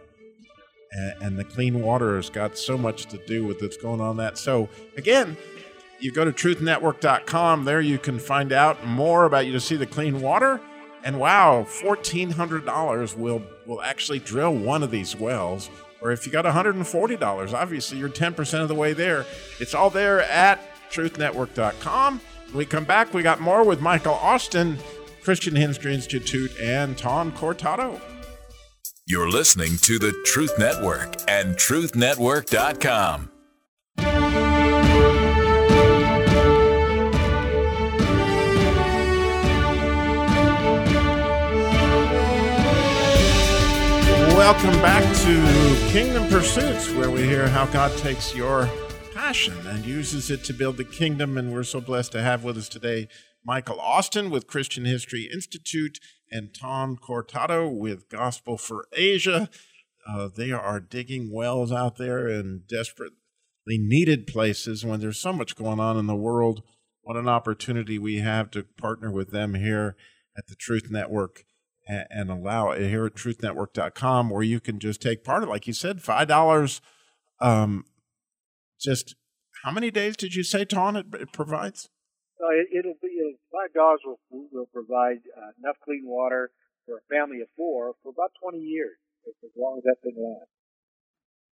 And, 0.93 1.23
and 1.23 1.39
the 1.39 1.45
clean 1.45 1.83
water 1.83 2.17
has 2.17 2.31
got 2.31 2.57
so 2.57 2.79
much 2.79 3.07
to 3.07 3.19
do 3.27 3.45
with 3.45 3.61
what's 3.61 3.77
going 3.77 4.01
on 4.01 4.17
that. 4.19 4.39
So, 4.39 4.69
again, 4.97 5.37
you 6.01 6.13
go 6.13 6.25
to 6.25 6.33
truthnetwork.com. 6.33 7.65
There 7.65 7.81
you 7.81 7.99
can 7.99 8.19
find 8.19 8.53
out 8.53 8.87
more 8.87 9.25
about 9.25 9.47
you 9.47 9.53
to 9.53 9.61
see 9.61 9.77
the 9.77 9.87
clean 9.87 10.21
water. 10.21 10.61
And 11.05 11.19
wow, 11.19 11.67
$1,400 11.69 13.17
will, 13.17 13.43
will 13.67 13.83
actually 13.83 14.19
drill 14.19 14.55
one 14.55 14.83
of 14.83 14.91
these 14.91 15.17
wells. 15.17 15.71
Or 16.01 16.13
if 16.13 16.27
you 16.27 16.33
got 16.33 16.45
$140, 16.45 17.53
obviously 17.53 17.99
you're 17.99 18.09
10% 18.09 18.63
of 18.63 18.69
the 18.69 18.75
way 18.75 18.93
there. 18.93 19.27
It's 19.59 19.75
all 19.75 19.91
there 19.91 20.23
at 20.23 20.61
truthnetwork.com. 20.91 22.21
When 22.47 22.57
we 22.57 22.65
come 22.65 22.85
back, 22.85 23.13
we 23.13 23.23
got 23.23 23.41
more 23.41 23.65
with 23.65 23.81
Michael 23.81 24.15
Austin, 24.15 24.79
Christian 25.23 25.55
History 25.57 25.95
Institute, 25.95 26.53
and 26.61 26.97
Tom 26.97 27.33
Cortado. 27.33 28.01
You're 29.11 29.31
listening 29.31 29.79
to 29.79 29.99
the 29.99 30.13
Truth 30.27 30.59
Network 30.59 31.15
and 31.31 31.57
truthnetwork.com. 31.57 33.31
Welcome 44.37 44.83
back 44.83 45.03
to 45.23 45.91
Kingdom 45.91 46.29
Pursuits, 46.29 46.93
where 46.93 47.11
we 47.11 47.23
hear 47.23 47.49
how 47.49 47.65
God 47.65 47.97
takes 47.97 48.35
your 48.35 48.69
passion 49.29 49.67
and 49.67 49.85
uses 49.85 50.31
it 50.31 50.43
to 50.43 50.55
build 50.55 50.79
the 50.79 50.85
kingdom. 50.85 51.37
And 51.37 51.53
we're 51.53 51.63
so 51.63 51.83
blessed 51.83 52.13
to 52.13 52.23
have 52.23 52.45
with 52.45 52.57
us 52.57 52.67
today 52.67 53.09
Michael 53.45 53.79
Austin 53.79 54.31
with 54.31 54.47
Christian 54.47 54.87
History 54.87 55.29
Institute 55.31 55.99
and 56.31 56.55
Tom 56.59 56.97
Cortado 56.97 57.71
with 57.71 58.09
Gospel 58.09 58.57
for 58.57 58.89
Asia. 58.95 59.51
Uh, 60.09 60.31
they 60.35 60.51
are 60.51 60.81
digging 60.81 61.31
wells 61.31 61.71
out 61.71 61.99
there 61.99 62.27
in 62.27 62.63
desperately 62.67 63.77
needed 63.77 64.27
places 64.27 64.83
when 64.83 64.99
there's 64.99 65.21
so 65.21 65.35
much 65.35 65.57
going 65.57 65.79
on 65.79 65.99
in 65.99 66.07
the 66.07 66.17
world. 66.17 66.63
What 67.03 67.19
an 67.19 67.29
opportunity 67.29 67.99
we 67.99 68.21
have 68.21 68.51
to 68.53 68.63
partner 68.63 69.11
with 69.11 69.31
them 69.31 69.53
here 69.53 69.95
at 70.39 70.47
the 70.47 70.57
Truth 70.57 70.91
Network 70.91 71.45
and, 71.87 72.07
and 72.09 72.31
allow 72.31 72.71
it 72.71 72.89
here 72.89 73.05
at 73.05 73.15
truthnetwork.com 73.15 74.31
where 74.31 74.43
you 74.43 74.59
can 74.59 74.79
just 74.79 75.03
take 75.03 75.23
part 75.23 75.43
of, 75.43 75.51
like 75.51 75.67
you 75.67 75.75
said, 75.75 75.99
$5. 75.99 76.81
Um, 77.43 77.85
just 78.81 79.17
how 79.65 79.71
many 79.71 79.91
days 79.91 80.17
did 80.17 80.35
you 80.35 80.43
say, 80.43 80.65
Tom, 80.65 80.97
it, 80.97 81.07
it 81.15 81.33
provides? 81.33 81.89
Uh, 82.41 82.53
it, 82.53 82.85
will 82.85 82.95
be 83.03 83.19
uh, 83.19 83.37
five 83.51 83.75
dollars 83.75 84.01
will 84.05 84.19
will 84.53 84.69
provide 84.73 85.19
uh, 85.37 85.51
enough 85.63 85.77
clean 85.85 86.03
water 86.05 86.51
for 86.87 86.99
a 86.99 87.15
family 87.15 87.41
of 87.41 87.49
four 87.57 87.95
for 88.03 88.11
about 88.11 88.31
twenty 88.41 88.63
years, 88.63 88.97
as 89.27 89.51
long 89.57 89.79
as 89.79 89.85
that 89.85 89.97
thing 90.03 90.15
lasts. 90.17 90.53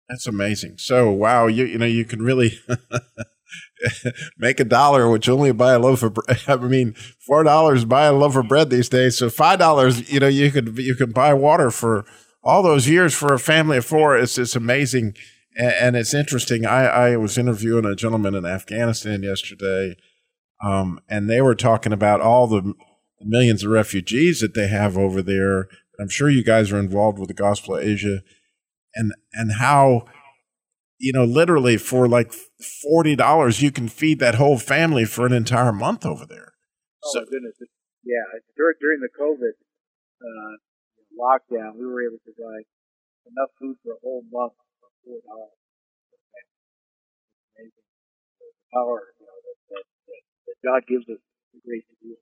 That's 0.09 0.27
amazing. 0.27 0.79
So 0.79 1.11
wow, 1.11 1.47
you 1.47 1.65
you 1.65 1.79
know 1.79 1.87
you 1.87 2.05
can 2.05 2.21
really 2.21 2.59
make 4.39 4.61
a 4.61 4.65
dollar, 4.65 5.09
which 5.09 5.29
only 5.29 5.53
buy 5.53 5.75
a 5.75 5.79
loaf 5.79 6.03
of 6.03 6.15
bread. 6.15 6.41
I 6.49 6.57
mean, 6.57 6.95
four 7.27 7.43
dollars 7.43 7.85
buy 7.85 8.07
a 8.07 8.13
loaf 8.13 8.37
of 8.37 8.49
bread 8.49 8.71
these 8.71 8.89
days. 8.89 9.19
So 9.19 9.31
five 9.31 9.59
dollars, 9.59 10.13
you 10.13 10.21
know, 10.21 10.29
you 10.29 10.51
could 10.51 10.77
you 10.79 10.95
can 10.95 11.13
buy 11.13 11.33
water 11.35 11.71
for 11.71 12.05
all 12.43 12.63
those 12.63 12.89
years 12.89 13.15
for 13.15 13.33
a 13.33 13.39
family 13.39 13.79
of 13.79 13.85
four. 13.85 14.19
It's 14.19 14.39
it's 14.39 14.57
amazing, 14.57 15.15
and, 15.57 15.75
and 15.81 15.97
it's 15.97 16.15
interesting. 16.15 16.67
I 16.67 16.87
I 16.87 17.17
was 17.17 17.39
interviewing 17.39 17.85
a 17.85 17.95
gentleman 17.95 18.35
in 18.35 18.47
Afghanistan 18.47 19.23
yesterday 19.23 19.97
um, 20.63 21.01
and 21.09 21.29
they 21.29 21.41
were 21.41 21.57
talking 21.57 21.93
about 21.93 22.21
all 22.21 22.47
the 22.47 22.75
millions 23.21 23.65
of 23.65 23.71
refugees 23.71 24.41
that 24.41 24.55
they 24.55 24.69
have 24.69 24.97
over 24.97 25.21
there. 25.21 25.69
I'm 26.01 26.09
sure 26.09 26.31
you 26.31 26.45
guys 26.45 26.71
are 26.71 26.79
involved 26.79 27.19
with 27.19 27.29
the 27.29 27.35
Gospel 27.35 27.77
of 27.77 27.85
Asia, 27.85 28.23
and 28.95 29.13
and 29.33 29.53
how 29.59 30.07
you 30.99 31.13
know 31.13 31.25
literally 31.25 31.77
for 31.77 32.09
like 32.09 32.33
forty 32.83 33.17
dollars 33.17 33.61
you 33.61 33.71
can 33.71 33.89
feed 33.89 34.21
that 34.21 34.37
whole 34.37 34.59
family 34.59 35.05
for 35.05 35.27
an 35.27 35.33
entire 35.33 35.73
month 35.73 36.07
over 36.07 36.25
there. 36.25 36.53
Oh 37.05 37.11
so, 37.13 37.21
goodness! 37.21 37.55
Yeah, 38.05 38.23
during 38.57 38.77
during 38.81 39.01
the 39.01 39.11
COVID 39.19 39.53
uh, 40.23 40.57
lockdown, 41.19 41.75
we 41.75 41.87
were 41.87 42.03
able 42.03 42.19
to 42.25 42.33
provide 42.33 42.65
enough 43.27 43.51
food 43.59 43.77
for 43.85 43.93
a 43.93 44.01
whole 44.03 44.23
month 44.31 44.55
four 45.05 45.19
dollars. 45.27 45.57
Amazing 47.59 47.87
the 48.41 48.51
power 48.73 49.13
God 50.65 50.83
gives 50.87 51.09
us 51.09 51.19
the 51.53 51.61
grace 51.67 51.83
to 51.89 52.09
do. 52.09 52.17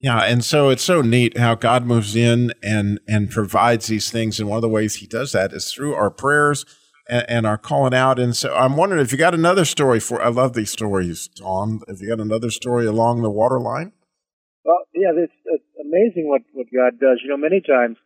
Yeah, 0.00 0.20
and 0.20 0.42
so 0.44 0.70
it's 0.70 0.82
so 0.82 1.02
neat 1.02 1.36
how 1.36 1.54
God 1.54 1.84
moves 1.84 2.16
in 2.16 2.54
and 2.62 3.00
and 3.06 3.30
provides 3.30 3.88
these 3.88 4.10
things, 4.10 4.40
and 4.40 4.48
one 4.48 4.56
of 4.56 4.62
the 4.62 4.68
ways 4.68 4.96
He 4.96 5.06
does 5.06 5.32
that 5.32 5.52
is 5.52 5.72
through 5.72 5.94
our 5.94 6.10
prayers 6.10 6.64
and, 7.08 7.24
and 7.28 7.46
our 7.46 7.58
calling 7.58 7.92
out. 7.92 8.18
And 8.18 8.34
so 8.34 8.54
I'm 8.54 8.76
wondering 8.76 9.02
if 9.02 9.12
you 9.12 9.18
got 9.18 9.34
another 9.34 9.66
story 9.66 10.00
for. 10.00 10.22
I 10.22 10.28
love 10.28 10.54
these 10.54 10.70
stories, 10.70 11.28
Tom. 11.28 11.82
If 11.86 12.00
you 12.00 12.08
got 12.08 12.20
another 12.20 12.50
story 12.50 12.86
along 12.86 13.20
the 13.20 13.30
water 13.30 13.60
line. 13.60 13.92
Well, 14.64 14.84
yeah, 14.94 15.10
it's, 15.14 15.32
it's 15.44 15.64
amazing 15.78 16.28
what 16.28 16.42
what 16.54 16.68
God 16.74 16.98
does. 16.98 17.20
You 17.22 17.28
know, 17.28 17.36
many 17.36 17.60
times 17.60 17.98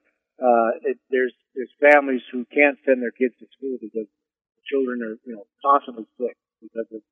uh, 0.43 0.79
it, 0.83 0.99
there's 1.11 1.35
there's 1.55 1.71
families 1.79 2.23
who 2.31 2.45
can't 2.51 2.79
send 2.83 3.01
their 3.01 3.15
kids 3.15 3.35
to 3.39 3.47
school 3.55 3.79
because 3.79 4.11
the 4.11 4.65
children 4.67 5.03
are 5.03 5.17
you 5.23 5.35
know 5.39 5.47
constantly 5.63 6.07
sick 6.19 6.37
because 6.61 6.91
of 6.91 7.03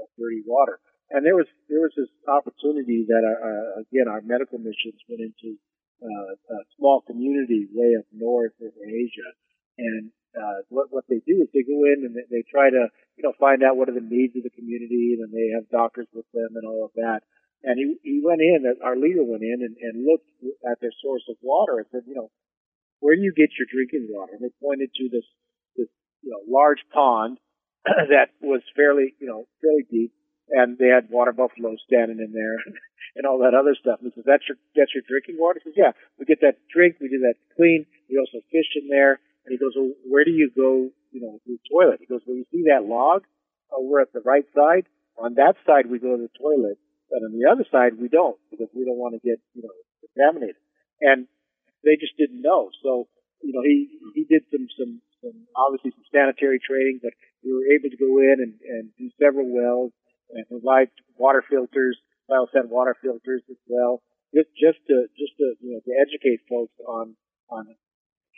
of 0.00 0.08
dirty 0.16 0.44
water. 0.44 0.78
And 1.10 1.24
there 1.24 1.36
was 1.36 1.48
there 1.72 1.80
was 1.80 1.92
this 1.96 2.12
opportunity 2.28 3.08
that 3.08 3.24
our, 3.24 3.38
uh, 3.40 3.68
again 3.80 4.06
our 4.08 4.20
medical 4.20 4.60
missions 4.60 5.00
went 5.08 5.24
into 5.24 5.56
uh, 6.04 6.32
a 6.36 6.58
small 6.76 7.00
community 7.02 7.66
way 7.72 7.96
up 7.98 8.04
north 8.12 8.54
in 8.60 8.70
Asia, 8.76 9.30
and 9.80 10.12
uh, 10.36 10.60
what 10.68 10.92
what 10.92 11.08
they 11.08 11.24
do 11.24 11.40
is 11.40 11.48
they 11.50 11.64
go 11.64 11.80
in 11.88 12.04
and 12.04 12.12
they, 12.12 12.28
they 12.28 12.44
try 12.44 12.68
to 12.68 12.92
you 13.16 13.24
know 13.24 13.32
find 13.40 13.64
out 13.64 13.80
what 13.80 13.88
are 13.88 13.96
the 13.96 14.04
needs 14.04 14.36
of 14.36 14.44
the 14.44 14.52
community, 14.52 15.16
and 15.16 15.32
they 15.32 15.48
have 15.56 15.64
doctors 15.72 16.06
with 16.12 16.28
them 16.36 16.52
and 16.60 16.68
all 16.68 16.84
of 16.84 16.92
that. 16.94 17.24
And 17.64 17.80
he 17.80 17.96
he 18.04 18.20
went 18.22 18.44
in, 18.44 18.68
our 18.84 18.94
leader 18.94 19.24
went 19.24 19.42
in 19.42 19.64
and, 19.64 19.74
and 19.80 20.04
looked 20.04 20.28
at 20.68 20.78
their 20.84 20.94
source 21.02 21.24
of 21.32 21.40
water 21.42 21.80
and 21.80 21.88
said, 21.90 22.04
you 22.06 22.14
know, 22.14 22.30
where 23.00 23.16
do 23.16 23.22
you 23.22 23.32
get 23.32 23.54
your 23.58 23.68
drinking 23.70 24.08
water? 24.10 24.32
And 24.34 24.42
they 24.42 24.52
pointed 24.62 24.90
to 24.94 25.04
this 25.08 25.26
this 25.76 25.90
you 26.22 26.30
know 26.30 26.42
large 26.48 26.82
pond 26.92 27.38
that 27.84 28.34
was 28.42 28.62
fairly, 28.74 29.14
you 29.20 29.26
know, 29.26 29.46
fairly 29.62 29.86
deep, 29.90 30.12
and 30.50 30.78
they 30.78 30.88
had 30.88 31.10
water 31.10 31.32
buffaloes 31.32 31.78
standing 31.86 32.18
in 32.18 32.32
there 32.32 32.58
and 33.16 33.26
all 33.26 33.38
that 33.46 33.54
other 33.54 33.76
stuff. 33.78 34.00
And 34.02 34.10
he 34.10 34.14
says, 34.14 34.26
"That's 34.26 34.46
your 34.48 34.58
that's 34.74 34.94
your 34.94 35.06
drinking 35.06 35.36
water." 35.38 35.60
He 35.62 35.70
says, 35.70 35.78
"Yeah, 35.78 35.92
we 36.18 36.26
get 36.26 36.42
that 36.42 36.58
drink, 36.72 36.96
we 37.00 37.08
do 37.08 37.22
that 37.26 37.38
clean, 37.54 37.86
We 38.10 38.18
also 38.18 38.42
fish 38.50 38.70
in 38.74 38.88
there. 38.88 39.20
And 39.48 39.56
he 39.56 39.64
goes, 39.64 39.72
well, 39.72 39.96
where 40.04 40.28
do 40.28 40.30
you 40.30 40.52
go, 40.52 40.92
you 41.08 41.24
know, 41.24 41.40
to 41.40 41.48
the 41.48 41.58
toilet? 41.72 42.04
He 42.04 42.06
goes, 42.06 42.20
well, 42.28 42.36
you 42.36 42.44
see 42.52 42.68
that 42.68 42.84
log? 42.84 43.24
Oh, 43.72 43.80
we're 43.80 44.04
at 44.04 44.12
the 44.12 44.20
right 44.20 44.44
side. 44.52 44.84
On 45.16 45.40
that 45.40 45.56
side, 45.64 45.88
we 45.88 45.98
go 45.98 46.12
to 46.12 46.20
the 46.20 46.36
toilet. 46.36 46.76
But 47.08 47.24
on 47.24 47.32
the 47.32 47.48
other 47.48 47.64
side, 47.72 47.96
we 47.96 48.12
don't 48.12 48.36
because 48.52 48.68
we 48.76 48.84
don't 48.84 49.00
want 49.00 49.16
to 49.16 49.24
get, 49.24 49.40
you 49.56 49.64
know, 49.64 49.72
contaminated. 50.04 50.60
And 51.00 51.32
they 51.84 51.96
just 51.96 52.16
didn't 52.18 52.42
know. 52.42 52.70
So, 52.82 53.08
you 53.42 53.52
know, 53.54 53.62
he, 53.62 53.88
he 54.14 54.24
did 54.26 54.42
some, 54.50 54.66
some, 54.78 55.00
some, 55.22 55.46
obviously 55.54 55.92
some 55.94 56.08
sanitary 56.10 56.58
training, 56.58 57.00
but 57.02 57.14
we 57.44 57.52
were 57.54 57.68
able 57.70 57.90
to 57.90 58.00
go 58.00 58.18
in 58.18 58.42
and, 58.42 58.54
and 58.62 58.90
do 58.98 59.10
several 59.20 59.46
wells 59.46 59.92
and 60.34 60.46
provide 60.48 60.90
water 61.16 61.42
filters, 61.46 61.98
biosand 62.28 62.68
water 62.68 62.96
filters 63.00 63.42
as 63.48 63.60
well, 63.68 64.02
just, 64.34 64.50
just 64.58 64.80
to, 64.90 65.06
just 65.16 65.34
to, 65.38 65.54
you 65.62 65.72
know, 65.72 65.80
to 65.86 65.92
educate 65.96 66.42
folks 66.50 66.74
on, 66.86 67.14
on 67.48 67.64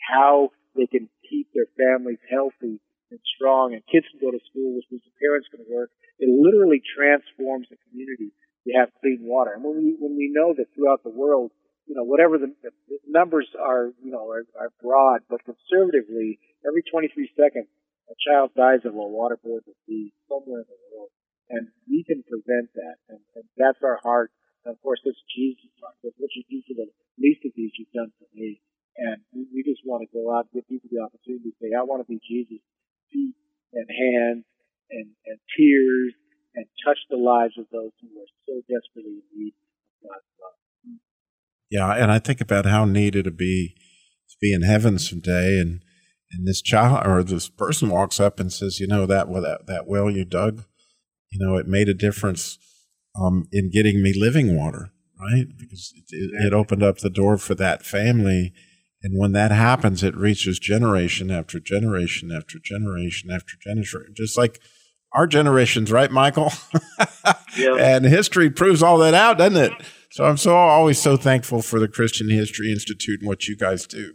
how 0.08 0.50
they 0.76 0.86
can 0.86 1.08
keep 1.28 1.48
their 1.54 1.66
families 1.74 2.20
healthy 2.30 2.78
and 3.10 3.20
strong 3.34 3.74
and 3.74 3.82
kids 3.90 4.06
can 4.12 4.22
go 4.22 4.30
to 4.30 4.38
school, 4.50 4.76
which 4.76 4.86
means 4.90 5.02
the 5.02 5.16
parents 5.18 5.48
can 5.50 5.66
work. 5.66 5.90
It 6.18 6.30
literally 6.30 6.82
transforms 6.84 7.66
the 7.70 7.80
community 7.90 8.30
to 8.66 8.70
have 8.78 8.94
clean 9.00 9.24
water. 9.26 9.56
And 9.56 9.64
when 9.64 9.76
we, 9.82 9.96
when 9.98 10.14
we 10.14 10.30
know 10.30 10.54
that 10.54 10.70
throughout 10.74 11.02
the 11.02 11.10
world, 11.10 11.50
you 11.90 11.98
know, 11.98 12.06
whatever 12.06 12.38
the, 12.38 12.54
the 12.62 13.02
numbers 13.10 13.50
are, 13.58 13.90
you 13.98 14.14
know, 14.14 14.22
are, 14.30 14.46
are 14.54 14.70
broad, 14.78 15.26
but 15.26 15.42
conservatively, 15.42 16.38
every 16.62 16.86
23 16.86 17.10
seconds, 17.34 17.66
a 18.06 18.14
child 18.14 18.54
dies 18.54 18.86
of 18.86 18.94
a 18.94 19.02
waterborne 19.02 19.66
disease 19.66 20.14
somewhere 20.30 20.62
in 20.62 20.70
the 20.70 20.78
world. 20.94 21.10
And 21.50 21.66
we 21.90 22.06
can 22.06 22.22
prevent 22.22 22.70
that. 22.78 23.02
And, 23.10 23.18
and 23.34 23.42
that's 23.58 23.82
our 23.82 23.98
heart. 24.06 24.30
And 24.62 24.70
of 24.70 24.78
course, 24.86 25.02
this 25.02 25.18
Jesus 25.34 25.66
heart. 25.82 25.98
That's 26.06 26.14
what 26.14 26.30
you 26.38 26.46
do 26.46 26.62
for 26.62 26.78
the 26.78 26.86
least 27.18 27.42
of 27.42 27.58
these, 27.58 27.74
you've 27.74 27.90
done 27.90 28.14
for 28.22 28.30
me. 28.38 28.62
And 28.94 29.18
we, 29.34 29.50
we 29.50 29.60
just 29.66 29.82
want 29.82 30.06
to 30.06 30.10
go 30.14 30.30
out 30.30 30.46
and 30.46 30.62
give 30.62 30.70
people 30.70 30.94
the 30.94 31.02
opportunity 31.02 31.50
to 31.50 31.58
say, 31.58 31.74
I 31.74 31.82
want 31.82 32.06
to 32.06 32.08
be 32.10 32.22
Jesus' 32.22 32.62
feet 33.10 33.34
and 33.74 33.90
hands 33.90 34.46
and, 34.94 35.10
and 35.26 35.38
tears 35.58 36.14
and 36.54 36.70
touch 36.86 37.02
the 37.10 37.18
lives 37.18 37.58
of 37.58 37.66
those 37.74 37.90
who 37.98 38.14
are 38.14 38.30
so 38.46 38.62
desperately 38.70 39.26
in 39.26 39.26
need 39.34 39.54
of 39.58 40.06
God's 40.06 40.30
love. 40.38 40.59
Yeah, 41.70 41.92
and 41.92 42.10
I 42.10 42.18
think 42.18 42.40
about 42.40 42.66
how 42.66 42.84
neat 42.84 43.14
it'd 43.14 43.36
be 43.36 43.74
to 44.30 44.36
be 44.40 44.52
in 44.52 44.62
heaven 44.62 44.98
someday, 44.98 45.58
and 45.58 45.80
and 46.32 46.46
this 46.46 46.62
child 46.62 47.06
or 47.06 47.22
this 47.22 47.48
person 47.48 47.88
walks 47.90 48.20
up 48.20 48.38
and 48.40 48.52
says, 48.52 48.78
you 48.80 48.86
know 48.86 49.06
that 49.06 49.28
well, 49.28 49.42
that 49.42 49.66
that 49.66 49.86
well 49.86 50.10
you 50.10 50.24
dug, 50.24 50.64
you 51.30 51.44
know, 51.44 51.56
it 51.56 51.66
made 51.66 51.88
a 51.88 51.94
difference 51.94 52.58
um, 53.20 53.48
in 53.52 53.70
getting 53.70 54.02
me 54.02 54.12
living 54.16 54.56
water, 54.56 54.90
right? 55.20 55.46
Because 55.58 55.92
it, 56.10 56.46
it 56.46 56.52
opened 56.54 56.82
up 56.82 56.98
the 56.98 57.10
door 57.10 57.36
for 57.38 57.54
that 57.56 57.84
family. 57.84 58.52
And 59.02 59.18
when 59.18 59.32
that 59.32 59.50
happens, 59.50 60.02
it 60.02 60.14
reaches 60.14 60.58
generation 60.58 61.30
after 61.30 61.58
generation 61.58 62.30
after 62.30 62.58
generation 62.62 63.30
after 63.30 63.54
generation, 63.60 64.12
just 64.14 64.36
like 64.36 64.60
our 65.12 65.26
generations, 65.26 65.90
right, 65.90 66.10
Michael? 66.10 66.52
Yeah. 67.56 67.74
and 67.78 68.04
history 68.04 68.48
proves 68.48 68.80
all 68.80 68.98
that 68.98 69.12
out, 69.12 69.36
doesn't 69.38 69.56
it? 69.56 69.72
So 70.10 70.24
I'm 70.24 70.36
so 70.36 70.56
always 70.56 71.00
so 71.00 71.16
thankful 71.16 71.62
for 71.62 71.78
the 71.78 71.86
Christian 71.86 72.28
History 72.30 72.72
Institute 72.72 73.20
and 73.20 73.28
what 73.28 73.46
you 73.46 73.56
guys 73.56 73.86
do. 73.86 74.14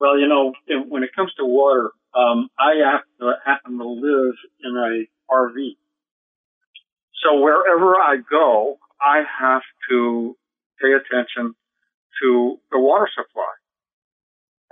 Well, 0.00 0.18
you 0.18 0.28
know, 0.28 0.52
when 0.88 1.02
it 1.02 1.10
comes 1.16 1.32
to 1.38 1.44
water, 1.44 1.90
um, 2.14 2.48
I 2.58 2.74
happen 3.44 3.78
to, 3.78 3.84
live 3.88 4.34
in 4.62 4.76
a 4.76 5.34
RV. 5.34 5.76
So 7.22 7.40
wherever 7.40 7.96
I 7.96 8.16
go, 8.30 8.78
I 9.00 9.22
have 9.40 9.62
to 9.90 10.36
pay 10.80 10.92
attention 10.92 11.54
to 12.22 12.58
the 12.70 12.78
water 12.78 13.08
supply. 13.12 13.52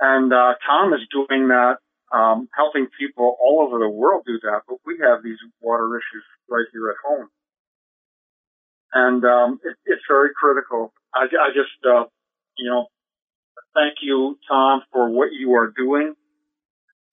And 0.01 0.33
uh, 0.33 0.55
Tom 0.67 0.93
is 0.95 1.01
doing 1.11 1.49
that, 1.49 1.79
um, 2.13 2.49
helping 2.57 2.87
people 2.99 3.37
all 3.41 3.67
over 3.67 3.79
the 3.79 3.89
world 3.89 4.25
do 4.27 4.39
that. 4.43 4.63
But 4.69 4.79
we 4.87 4.99
have 5.03 5.23
these 5.25 5.39
water 5.61 5.89
issues 5.97 6.25
right 6.49 6.67
here 6.73 6.89
at 6.91 6.97
home, 7.05 7.29
and 8.95 9.25
um, 9.25 9.61
it, 9.65 9.77
it's 9.87 10.03
very 10.09 10.31
critical. 10.35 10.93
I, 11.15 11.25
I 11.25 11.49
just, 11.55 11.77
uh, 11.85 12.05
you 12.59 12.71
know, 12.71 12.87
thank 13.75 13.99
you, 14.03 14.39
Tom, 14.49 14.83
for 14.93 15.11
what 15.11 15.31
you 15.33 15.55
are 15.55 15.73
doing 15.77 16.15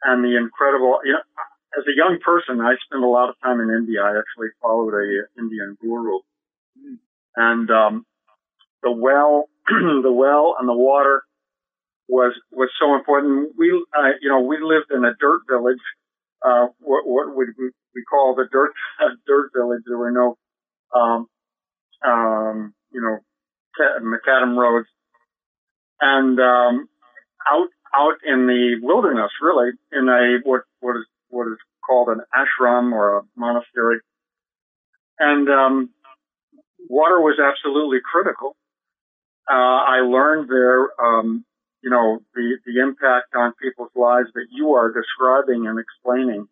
and 0.04 0.24
the 0.24 0.38
incredible. 0.38 1.00
You 1.04 1.14
know, 1.14 1.26
as 1.78 1.84
a 1.88 1.96
young 1.96 2.20
person, 2.24 2.62
I 2.62 2.76
spent 2.86 3.04
a 3.04 3.08
lot 3.08 3.30
of 3.30 3.36
time 3.44 3.60
in 3.60 3.70
India. 3.70 4.02
I 4.02 4.18
actually 4.18 4.50
followed 4.62 4.94
a 4.94 5.26
Indian 5.40 5.78
guru, 5.82 6.20
and 7.36 7.70
um, 7.70 8.06
the 8.84 8.92
well, 8.92 9.46
the 9.68 10.12
well, 10.12 10.56
and 10.60 10.68
the 10.68 10.74
water 10.74 11.24
was 12.08 12.34
was 12.52 12.70
so 12.80 12.96
important. 12.96 13.54
We, 13.58 13.72
uh, 13.96 14.20
you 14.22 14.30
know, 14.30 14.42
we 14.42 14.58
lived 14.62 14.92
in 14.92 15.06
a 15.06 15.14
dirt 15.20 15.42
village, 15.50 15.82
uh, 16.46 16.68
what, 16.80 17.08
what 17.08 17.36
we 17.36 17.46
we 17.96 18.04
call 18.10 18.36
the 18.36 18.48
dirt 18.52 18.72
dirt 19.28 19.52
village. 19.56 19.82
There 19.88 19.98
were 19.98 20.12
no, 20.12 20.38
um, 20.94 21.28
um, 22.06 22.74
you 22.92 23.02
know, 23.02 23.20
ca- 23.78 24.00
macadam 24.02 24.58
roads, 24.58 24.88
and 26.00 26.40
um, 26.40 26.90
out 27.52 27.70
out 27.96 28.16
in 28.26 28.48
the 28.48 28.80
wilderness, 28.82 29.32
really, 29.42 29.72
in 29.92 30.08
a 30.10 30.40
what 30.44 30.62
what 30.80 30.98
is 30.98 31.06
what 31.30 31.48
is 31.48 31.58
called 31.86 32.10
an 32.10 32.22
ashram 32.34 32.94
or 32.94 33.18
a 33.18 33.22
monastery, 33.36 34.00
and 35.20 35.50
um, 35.50 35.90
water 36.90 37.20
was 37.20 37.40
absolutely 37.40 38.00
critical. 38.04 38.56
Uh, 39.50 39.84
I 39.84 40.00
learned 40.02 40.50
there, 40.50 40.88
um, 41.02 41.44
you 41.84 41.90
know, 41.90 42.20
the 42.36 42.58
the 42.66 42.82
impact 42.82 43.36
on 43.36 43.54
people's 43.62 43.92
lives 43.96 44.30
that 44.36 44.48
you 44.52 44.74
are 44.74 44.94
describing 44.94 45.68
and 45.68 45.80
explaining. 45.80 46.48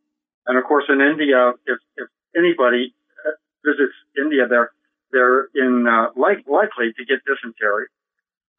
And 0.48 0.58
of 0.58 0.64
course, 0.64 0.86
in 0.90 1.00
India, 1.00 1.54
if, 1.68 1.80
if 1.96 2.08
anybody 2.36 2.94
uh, 3.26 3.32
visits 3.64 3.94
India, 4.18 4.48
they're 4.50 4.72
they're 5.12 5.48
in 5.56 5.86
uh, 5.88 6.10
like, 6.15 6.45
likely 6.48 6.93
to 6.98 7.06
get 7.06 7.19
dysentery, 7.26 7.88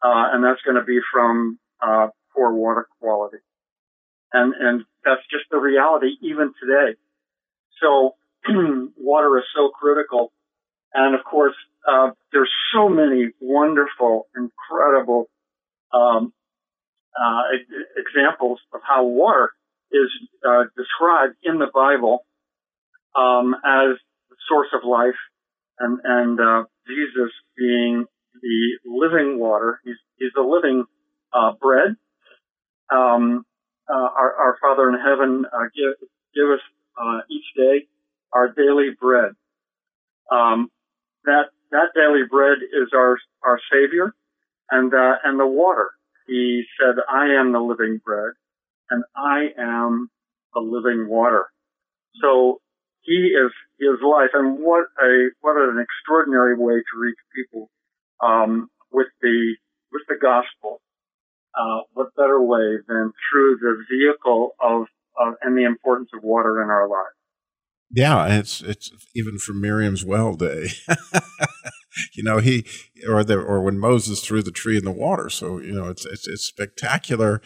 uh, 0.03 0.33
and 0.33 0.45
that's 0.45 0.61
going 0.63 0.77
to 0.77 0.85
be 0.85 1.01
from 1.13 1.59
uh, 1.81 2.09
poor 2.35 2.53
water 2.53 2.87
quality. 3.01 3.39
And 4.33 4.55
and 4.55 4.85
that's 5.05 5.23
just 5.31 5.45
the 5.51 5.59
reality 5.59 6.17
even 6.23 6.53
today. 6.61 6.97
So 7.81 8.15
water 8.97 9.39
is 9.39 9.45
so 9.55 9.71
critical, 9.71 10.33
and 10.95 11.15
of 11.15 11.25
course, 11.25 11.55
uh, 11.89 12.11
there's 12.33 12.51
so 12.73 12.89
many 12.89 13.31
wonderful, 13.41 14.29
incredible 14.37 15.29
um, 15.93 16.33
uh, 17.19 17.43
examples 17.97 18.61
of 18.73 18.81
how 18.87 19.05
water 19.05 19.51
is 19.91 20.11
uh, 20.47 20.65
described 20.77 21.35
in 21.43 21.59
the 21.59 21.67
Bible 21.73 22.25
um, 23.17 23.55
as 23.65 23.99
the 24.29 24.37
source 24.49 24.69
of 24.73 24.89
life, 24.89 25.19
and 25.81 25.99
and 26.05 26.41
uh, 26.41 26.65
Jesus 26.87 27.33
being 27.57 28.05
the 28.43 28.79
living 28.85 29.39
water. 29.39 29.81
He's 29.85 29.97
he's 30.17 30.33
the 30.35 30.43
living 30.43 30.85
uh, 31.33 31.53
bread. 31.61 31.97
Um, 32.93 33.45
uh, 33.89 33.95
our, 33.95 34.35
our 34.35 34.59
Father 34.61 34.89
in 34.89 34.99
heaven, 34.99 35.45
uh, 35.53 35.65
give 35.75 36.09
give 36.35 36.51
us 36.51 36.61
uh, 37.01 37.21
each 37.29 37.47
day 37.57 37.87
our 38.33 38.49
daily 38.49 38.91
bread. 39.01 39.33
Um, 40.31 40.71
that 41.25 41.47
that 41.71 41.89
daily 41.95 42.23
bread 42.31 42.59
is 42.63 42.91
our 42.95 43.17
our 43.45 43.61
Savior, 43.73 44.15
and 44.71 44.93
uh, 44.95 45.15
and 45.25 45.41
the 45.41 45.47
water. 45.47 45.91
He 46.27 46.65
said, 46.79 46.97
"I 47.09 47.35
am 47.41 47.53
the 47.53 47.61
living 47.61 48.01
bread, 48.05 48.35
and 48.91 49.05
I 49.17 49.49
am 49.59 50.11
the 50.55 50.61
living 50.61 51.09
water." 51.09 51.47
So 52.21 52.61
He 53.03 53.33
is 53.33 53.53
His 53.79 54.01
life, 54.03 54.31
and 54.35 54.59
what 54.61 54.87
a 55.03 55.31
what 55.41 55.57
an 55.57 55.79
extraordinary 55.79 56.57
way 56.57 56.75
to 56.75 57.01
reach 57.01 57.19
people 57.35 57.71
um, 58.23 58.71
with 58.93 59.09
the 59.23 59.57
with 59.93 60.03
the 60.09 60.17
gospel. 60.21 60.81
Uh, 61.59 61.83
what 61.95 62.15
better 62.15 62.41
way 62.41 62.79
than 62.87 63.13
through 63.29 63.57
the 63.61 63.85
vehicle 63.91 64.53
of, 64.61 64.83
of 65.19 65.35
and 65.43 65.59
the 65.59 65.65
importance 65.65 66.11
of 66.15 66.23
water 66.23 66.63
in 66.63 66.71
our 66.71 66.89
lives? 66.89 67.17
Yeah, 67.91 68.39
it's 68.39 68.61
it's 68.61 68.93
even 69.15 69.39
from 69.39 69.61
Miriam's 69.61 70.05
well 70.05 70.35
day. 70.35 70.69
you 72.15 72.23
know, 72.23 72.39
he 72.39 72.65
or 73.09 73.25
the 73.25 73.39
or 73.39 73.61
when 73.63 73.79
Moses 73.79 74.21
threw 74.21 74.43
the 74.43 74.53
tree 74.53 74.77
in 74.77 74.85
the 74.85 74.93
water. 74.93 75.29
So 75.29 75.59
you 75.59 75.73
know, 75.73 75.89
it's 75.89 76.05
it's 76.05 76.29
it's 76.29 76.45
spectacular. 76.45 77.43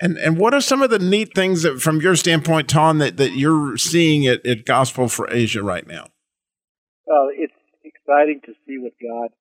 And 0.00 0.16
and 0.18 0.38
what 0.38 0.54
are 0.54 0.60
some 0.60 0.82
of 0.82 0.90
the 0.90 0.98
neat 0.98 1.34
things 1.34 1.62
that, 1.62 1.82
from 1.82 2.00
your 2.00 2.14
standpoint, 2.14 2.68
Tom, 2.68 2.98
that, 2.98 3.16
that 3.16 3.32
you're 3.32 3.76
seeing 3.76 4.26
at, 4.26 4.44
at 4.46 4.64
Gospel 4.64 5.08
for 5.08 5.28
Asia 5.32 5.62
right 5.62 5.86
now? 5.86 6.06
Well, 7.06 7.28
it's 7.34 7.52
exciting 7.82 8.40
to 8.46 8.52
see 8.66 8.78
what 8.78 8.92
God 9.02 9.34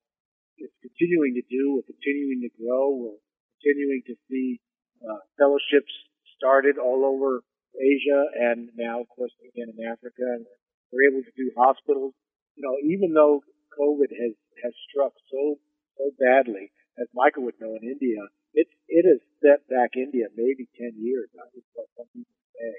is 0.58 0.72
continuing 0.82 1.36
to 1.36 1.46
do. 1.46 1.76
We're 1.76 1.94
continuing 1.94 2.42
to 2.42 2.50
grow. 2.58 2.90
We're 2.96 3.22
continuing 3.62 4.02
to 4.08 4.16
see 4.30 4.60
uh, 5.06 5.22
fellowships 5.38 5.94
started 6.36 6.78
all 6.78 7.06
over 7.06 7.44
Asia 7.78 8.26
and 8.34 8.70
now, 8.76 9.02
of 9.02 9.10
course, 9.10 9.34
again 9.46 9.70
in 9.78 9.86
Africa. 9.86 10.26
And 10.26 10.46
we're 10.92 11.06
able 11.06 11.22
to 11.22 11.34
do 11.38 11.52
hospitals. 11.56 12.14
You 12.56 12.66
know, 12.66 12.76
even 12.82 13.14
though 13.14 13.46
COVID 13.78 14.10
has 14.10 14.34
has 14.64 14.74
struck 14.90 15.14
so 15.30 15.62
so 15.98 16.10
badly, 16.18 16.74
as 16.98 17.08
Michael 17.14 17.46
would 17.46 17.60
know 17.62 17.78
in 17.78 17.86
India, 17.86 18.22
it's 18.54 18.74
it 18.90 19.06
has 19.06 19.22
set 19.42 19.62
back 19.70 19.94
India 19.94 20.28
maybe 20.34 20.66
10 20.78 20.98
years. 20.98 21.30
That 21.38 21.54
is 21.54 21.64
what 21.74 21.88
some 21.94 22.10
people 22.14 22.38
say 22.58 22.74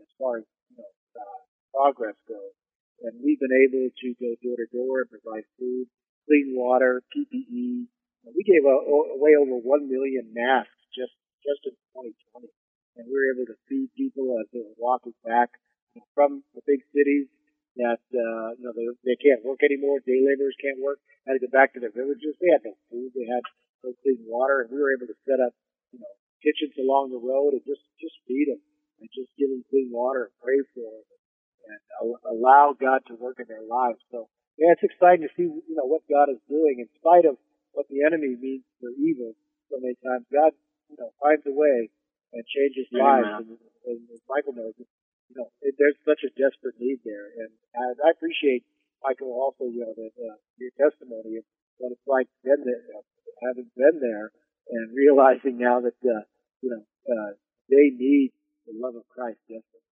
as 0.00 0.08
far 0.20 0.44
as 0.44 0.46
you 0.68 0.76
know, 0.76 0.92
uh, 1.16 1.40
progress 1.72 2.18
goes. 2.28 2.54
And 3.02 3.20
we've 3.24 3.40
been 3.40 3.56
able 3.68 3.88
to 3.90 4.08
go 4.20 4.30
door 4.40 4.56
to 4.60 4.68
door 4.70 4.94
and 5.04 5.10
provide 5.10 5.44
food, 5.58 5.88
clean 6.28 6.54
water, 6.56 7.02
PPE. 7.12 7.88
We 8.24 8.42
gave 8.44 8.64
away 8.64 9.36
over 9.36 9.60
1 9.60 9.90
million 9.90 10.32
masks 10.32 10.80
just, 10.96 11.12
just 11.44 11.60
in 11.68 11.76
2020. 11.92 12.48
And 12.96 13.04
we 13.04 13.12
were 13.12 13.28
able 13.34 13.48
to 13.52 13.58
feed 13.68 13.92
people 13.92 14.38
as 14.40 14.48
they 14.54 14.64
were 14.64 14.78
walking 14.78 15.12
back 15.26 15.50
from 16.14 16.44
the 16.54 16.62
big 16.64 16.80
cities 16.94 17.28
that 17.76 18.02
uh, 18.14 18.48
you 18.54 18.64
know 18.64 18.74
they, 18.74 18.86
they 19.02 19.18
can't 19.18 19.42
work 19.42 19.62
anymore. 19.66 19.98
Day 20.06 20.22
laborers 20.22 20.54
can't 20.62 20.78
work. 20.78 21.02
Had 21.26 21.40
to 21.40 21.42
go 21.42 21.50
back 21.50 21.74
to 21.74 21.80
their 21.82 21.94
villages. 21.94 22.38
They 22.38 22.50
had 22.54 22.62
no 22.62 22.74
food. 22.90 23.10
They 23.14 23.26
had 23.26 23.42
no 23.82 23.90
clean 24.02 24.22
water, 24.30 24.62
and 24.62 24.70
we 24.70 24.78
were 24.78 24.94
able 24.94 25.10
to 25.10 25.18
set 25.26 25.42
up 25.42 25.52
you 25.90 25.98
know 25.98 26.12
kitchens 26.38 26.78
along 26.78 27.10
the 27.10 27.22
road 27.22 27.58
and 27.58 27.64
just 27.66 27.82
just 27.98 28.14
feed 28.30 28.46
them 28.46 28.62
and 29.02 29.10
just 29.10 29.30
give 29.34 29.50
them 29.50 29.66
clean 29.70 29.90
water 29.90 30.30
and 30.30 30.34
pray 30.38 30.60
for 30.70 30.86
them 30.86 31.06
and 31.64 31.80
allow 32.28 32.76
God 32.76 33.02
to 33.10 33.18
work 33.18 33.40
in 33.42 33.48
their 33.50 33.64
lives. 33.66 33.98
So 34.14 34.30
yeah, 34.54 34.70
it's 34.76 34.86
exciting 34.86 35.26
to 35.26 35.32
see 35.34 35.50
you 35.50 35.74
know 35.74 35.90
what 35.90 36.06
God 36.06 36.30
is 36.30 36.38
doing 36.46 36.78
in 36.78 36.88
spite 36.94 37.26
of 37.26 37.40
what 37.74 37.90
the 37.90 38.06
enemy 38.06 38.38
means 38.38 38.62
for 38.78 38.94
evil. 38.94 39.34
So 39.66 39.82
many 39.82 39.98
times 39.98 40.30
God 40.30 40.54
you 40.94 40.96
know 41.02 41.10
finds 41.18 41.42
a 41.42 41.54
way 41.54 41.90
and 42.30 42.42
changes 42.46 42.86
lives. 42.94 43.26
And, 43.42 43.58
and, 43.90 43.98
and 44.14 44.22
Michael 44.30 44.54
knows 44.54 44.78
it 44.78 44.86
you 45.28 45.36
know, 45.36 45.48
it, 45.62 45.74
there's 45.78 45.98
such 46.04 46.22
a 46.24 46.32
desperate 46.34 46.76
need 46.78 47.00
there. 47.04 47.30
And, 47.38 47.50
and 47.74 47.96
I 48.04 48.10
appreciate, 48.10 48.64
Michael, 49.02 49.32
also, 49.32 49.70
you 49.70 49.84
know, 49.84 49.94
that, 49.94 50.14
uh, 50.16 50.36
your 50.58 50.72
testimony 50.76 51.40
of 51.40 51.44
what 51.78 51.92
it's 51.92 52.06
like 52.06 52.28
been 52.42 52.62
there, 52.64 52.84
uh, 52.94 53.04
having 53.48 53.68
been 53.76 54.00
there 54.00 54.30
and 54.70 54.94
realizing 54.94 55.58
now 55.58 55.80
that, 55.80 55.98
uh, 56.04 56.24
you 56.60 56.70
know, 56.70 56.82
uh, 57.08 57.32
they 57.68 57.92
need 57.92 58.32
the 58.66 58.72
love 58.76 58.96
of 58.96 59.06
Christ 59.08 59.38
desperately. 59.48 59.84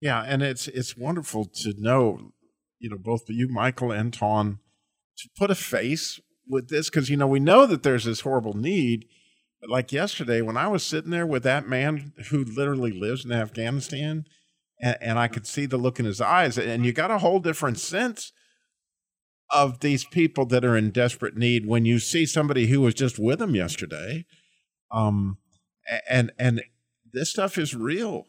Yeah, 0.00 0.22
and 0.22 0.42
it's 0.42 0.68
it's 0.68 0.96
wonderful 0.96 1.46
to 1.46 1.74
know, 1.78 2.32
you 2.78 2.90
know, 2.90 2.98
both 2.98 3.22
you, 3.28 3.48
Michael, 3.48 3.92
and 3.92 4.12
Ton, 4.12 4.58
to 5.18 5.28
put 5.36 5.50
a 5.50 5.54
face 5.54 6.20
with 6.48 6.68
this 6.68 6.90
because 6.90 7.08
you 7.08 7.16
know 7.16 7.26
we 7.26 7.40
know 7.40 7.66
that 7.66 7.82
there's 7.82 8.04
this 8.04 8.20
horrible 8.20 8.52
need, 8.52 9.06
like 9.68 9.92
yesterday 9.92 10.42
when 10.42 10.56
I 10.56 10.68
was 10.68 10.82
sitting 10.82 11.10
there 11.10 11.26
with 11.26 11.42
that 11.44 11.68
man 11.68 12.12
who 12.30 12.44
literally 12.44 12.92
lives 12.92 13.24
in 13.24 13.32
Afghanistan, 13.32 14.24
and, 14.80 14.96
and 15.00 15.18
I 15.18 15.28
could 15.28 15.46
see 15.46 15.66
the 15.66 15.76
look 15.76 15.98
in 15.98 16.06
his 16.06 16.20
eyes, 16.20 16.58
and 16.58 16.84
you 16.84 16.92
got 16.92 17.10
a 17.10 17.18
whole 17.18 17.40
different 17.40 17.78
sense 17.78 18.32
of 19.50 19.80
these 19.80 20.04
people 20.04 20.44
that 20.46 20.64
are 20.64 20.76
in 20.76 20.90
desperate 20.90 21.36
need 21.36 21.66
when 21.66 21.84
you 21.84 21.98
see 21.98 22.26
somebody 22.26 22.66
who 22.66 22.80
was 22.80 22.94
just 22.94 23.18
with 23.18 23.38
them 23.38 23.54
yesterday. 23.54 24.24
Um, 24.90 25.38
and 26.08 26.32
and 26.38 26.62
this 27.12 27.30
stuff 27.30 27.58
is 27.58 27.74
real, 27.74 28.26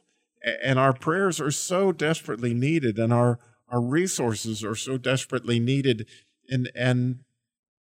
and 0.64 0.78
our 0.78 0.94
prayers 0.94 1.42
are 1.42 1.52
so 1.52 1.92
desperately 1.92 2.54
needed, 2.54 2.98
and 3.00 3.12
our 3.12 3.40
our 3.70 3.82
resources 3.82 4.64
are 4.64 4.76
so 4.76 4.98
desperately 4.98 5.60
needed, 5.60 6.08
and 6.50 6.72
and 6.76 7.20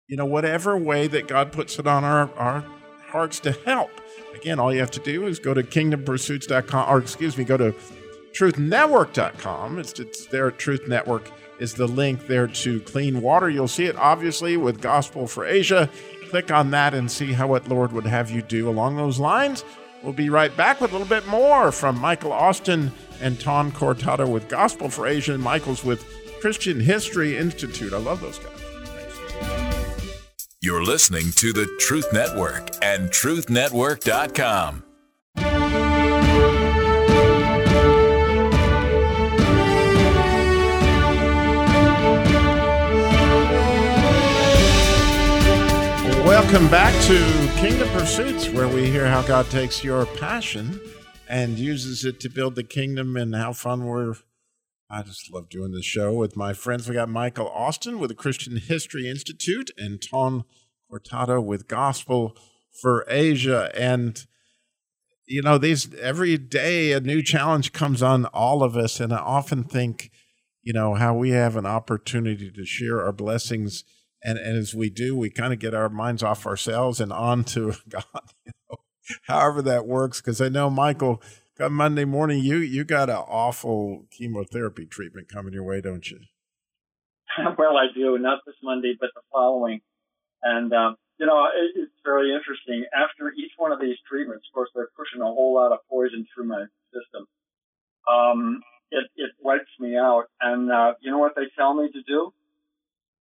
you 0.07 0.17
know 0.17 0.27
whatever 0.27 0.77
way 0.77 1.07
that 1.09 1.29
God 1.29 1.53
puts 1.53 1.79
it 1.79 1.87
on 1.87 2.05
our 2.05 2.33
our 2.35 2.65
hearts 3.15 3.39
to 3.39 3.53
help. 3.53 3.93
Again, 4.35 4.59
all 4.59 4.75
you 4.75 4.81
have 4.81 4.91
to 4.91 5.01
do 5.01 5.27
is 5.29 5.39
go 5.39 5.55
to 5.55 5.63
kingdompursuits.com, 5.63 6.93
or 6.93 6.99
excuse 6.99 7.39
me, 7.39 7.45
go 7.45 7.57
to 7.57 7.73
truthnetwork.com. 8.33 9.79
It's, 9.79 10.01
it's 10.01 10.27
there 10.27 10.51
Truth 10.51 10.89
Network 10.89 11.31
is 11.61 11.75
the 11.75 11.87
link 11.87 12.27
there 12.27 12.49
to 12.49 12.81
clean 12.81 13.23
water. 13.23 13.49
You'll 13.49 13.69
see 13.69 13.85
it 13.85 13.95
obviously 13.95 14.57
with 14.57 14.81
Gospel 14.81 15.29
for 15.29 15.47
Asia. 15.47 15.89
Click 16.29 16.51
on 16.51 16.73
that 16.73 16.93
and 16.93 17.09
see 17.09 17.33
how 17.33 17.47
what 17.47 17.69
Lord 17.69 17.93
would 17.93 18.07
have 18.07 18.33
you 18.33 18.43
do 18.43 18.69
along 18.69 18.97
those 18.97 19.21
lines. 19.21 19.65
We'll 20.03 20.13
be 20.13 20.29
right 20.29 20.55
back 20.57 20.81
with 20.81 20.91
a 20.91 20.99
little 20.99 21.09
bit 21.09 21.27
more 21.29 21.71
from 21.71 21.99
Michael 22.01 22.33
Austin 22.33 22.91
and 23.21 23.39
Ton 23.39 23.71
Cortado 23.71 24.29
with 24.29 24.49
Gospel 24.49 24.91
for 24.91 25.07
Asia. 25.07 25.35
And 25.35 25.43
Michael's 25.43 25.85
with 25.85 26.05
Christian 26.41 26.81
History 26.81 27.37
Institute. 27.37 27.93
I 27.93 27.99
love 27.99 28.21
those 28.21 28.41
guys. 28.41 28.74
You're 30.65 30.83
listening 30.83 31.31
to 31.33 31.53
the 31.53 31.67
Truth 31.79 32.11
Network 32.15 32.71
and 32.83 33.11
truthnetwork.com. 33.11 34.83
Welcome 46.25 46.71
back 46.71 46.99
to 47.09 47.51
Kingdom 47.61 47.91
Pursuits, 47.91 48.49
where 48.49 48.67
we 48.67 48.87
hear 48.87 49.07
how 49.07 49.21
God 49.21 49.51
takes 49.51 49.85
your 49.85 50.07
passion 50.07 50.81
and 51.29 51.59
uses 51.59 52.07
it 52.07 52.21
to 52.21 52.31
build 52.31 52.55
the 52.55 52.65
kingdom 52.65 53.19
and 53.19 53.35
how 53.35 53.53
fun 53.53 53.85
we're 53.85 54.15
I 54.91 55.03
just 55.03 55.33
love 55.33 55.49
doing 55.49 55.73
this 55.73 55.85
show 55.85 56.13
with 56.13 56.37
my 56.37 56.53
friends. 56.53 56.89
We 56.89 56.95
got 56.95 57.09
Michael 57.09 57.49
Austin 57.49 57.99
with 57.99 58.11
the 58.11 58.15
Christian 58.15 58.57
History 58.57 59.09
Institute 59.09 59.71
and 59.79 60.01
Ton 60.01 60.45
Cortado 60.91 61.43
with 61.43 61.69
Gospel 61.69 62.37
for 62.81 63.05
Asia. 63.09 63.71
And, 63.75 64.25
you 65.27 65.43
know, 65.43 65.57
these 65.57 65.93
every 65.95 66.37
day 66.37 66.93
a 66.93 67.01
new 67.01 67.23
challenge 67.23 67.73
comes 67.73 68.03
on 68.03 68.27
all 68.27 68.63
of 68.63 68.77
us. 68.77 69.01
And 69.01 69.13
I 69.13 69.19
often 69.19 69.65
think, 69.65 70.11
you 70.63 70.75
know, 70.75 70.95
how 70.95 71.15
we 71.15 71.31
have 71.31 71.57
an 71.57 71.67
opportunity 71.67 72.51
to 72.51 72.65
share 72.67 73.03
our 73.03 73.13
blessings. 73.13 73.85
And, 74.23 74.39
and 74.39 74.59
as 74.59 74.75
we 74.75 74.91
do, 74.91 75.17
we 75.17 75.31
kind 75.31 75.53
of 75.53 75.59
get 75.59 75.75
our 75.75 75.89
minds 75.89 76.23
off 76.23 76.47
ourselves 76.47 77.01
and 77.01 77.13
onto 77.13 77.73
God, 77.89 78.05
you 78.45 78.53
know, 78.71 78.77
however 79.29 79.63
that 79.63 79.87
works. 79.87 80.21
Because 80.21 80.43
I 80.43 80.51
know, 80.51 80.69
Michael, 80.69 81.23
come 81.57 81.75
Monday 81.75 82.05
morning, 82.05 82.43
you 82.43 82.59
you 82.59 82.85
got 82.85 83.11
an 83.11 83.17
awful 83.17 84.07
chemotherapy 84.11 84.87
treatment 84.87 85.29
coming 85.29 85.53
your 85.53 85.65
way, 85.65 85.81
don't 85.81 86.11
you? 86.11 86.21
well, 87.59 87.77
I 87.77 87.87
do. 87.95 88.19
Not 88.19 88.41
this 88.47 88.57
Monday, 88.63 88.95
but 88.99 89.11
the 89.15 89.23
following. 89.33 89.81
And 90.43 90.73
um, 90.73 90.97
you 91.19 91.27
know, 91.27 91.45
it, 91.47 91.81
it's 91.81 91.93
very 92.05 92.35
interesting. 92.35 92.85
After 92.95 93.33
each 93.33 93.53
one 93.57 93.73
of 93.73 93.81
these 93.81 93.97
treatments, 94.09 94.47
of 94.51 94.55
course, 94.55 94.71
they're 94.75 94.89
pushing 94.97 95.21
a 95.21 95.27
whole 95.27 95.55
lot 95.55 95.73
of 95.73 95.79
poison 95.89 96.27
through 96.35 96.49
my 96.49 96.65
system. 96.93 97.27
Um, 98.11 98.63
it 98.91 99.07
it 99.17 99.31
wipes 99.41 99.71
me 99.81 99.97
out, 99.97 100.25
and 100.41 100.71
uh, 100.71 100.95
you 101.01 101.11
know 101.11 101.19
what 101.19 101.35
they 101.37 101.51
tell 101.57 101.75
me 101.75 101.91
to 101.91 102.03
do? 102.07 102.33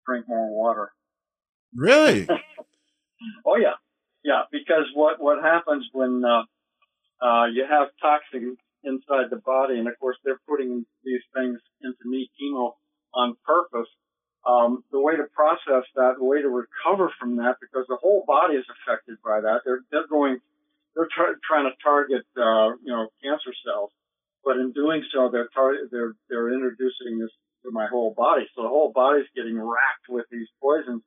Drink 0.06 0.26
more 0.28 0.48
water. 0.50 0.92
Really? 1.74 2.26
oh 3.46 3.56
yeah, 3.56 3.74
yeah. 4.24 4.42
Because 4.50 4.86
what 4.94 5.20
what 5.20 5.42
happens 5.42 5.86
when 5.92 6.24
uh, 6.24 6.42
uh, 7.20 7.46
you 7.52 7.64
have 7.68 7.88
toxins 8.00 8.58
inside 8.82 9.28
the 9.30 9.42
body, 9.44 9.78
and 9.78 9.88
of 9.88 9.98
course 10.00 10.16
they're 10.24 10.40
putting 10.48 10.86
these 11.04 11.24
things 11.34 11.60
into 11.82 12.04
me 12.08 12.30
chemo 12.40 12.72
on 13.14 13.36
purpose. 13.44 13.88
Um, 14.46 14.84
the 14.90 15.00
way 15.00 15.16
to 15.16 15.24
process 15.36 15.84
that, 15.96 16.16
the 16.16 16.24
way 16.24 16.40
to 16.40 16.48
recover 16.48 17.12
from 17.20 17.36
that, 17.36 17.56
because 17.60 17.84
the 17.88 18.00
whole 18.00 18.24
body 18.26 18.56
is 18.56 18.64
affected 18.72 19.18
by 19.22 19.40
that. 19.42 19.60
They're 19.66 19.84
they're 19.92 20.08
going, 20.08 20.40
they're 20.96 21.12
tar- 21.14 21.36
trying 21.44 21.68
to 21.68 21.76
target 21.84 22.24
uh, 22.40 22.72
you 22.80 22.88
know 22.88 23.08
cancer 23.22 23.52
cells, 23.64 23.90
but 24.42 24.56
in 24.56 24.72
doing 24.72 25.04
so, 25.12 25.28
they're 25.30 25.52
tar- 25.52 25.84
they're 25.90 26.14
they're 26.30 26.54
introducing 26.54 27.18
this 27.20 27.30
to 27.64 27.70
my 27.70 27.86
whole 27.86 28.14
body. 28.16 28.48
So 28.56 28.62
the 28.62 28.72
whole 28.72 28.92
body's 28.92 29.28
getting 29.36 29.60
racked 29.60 30.08
with 30.08 30.24
these 30.32 30.48
poisons, 30.62 31.02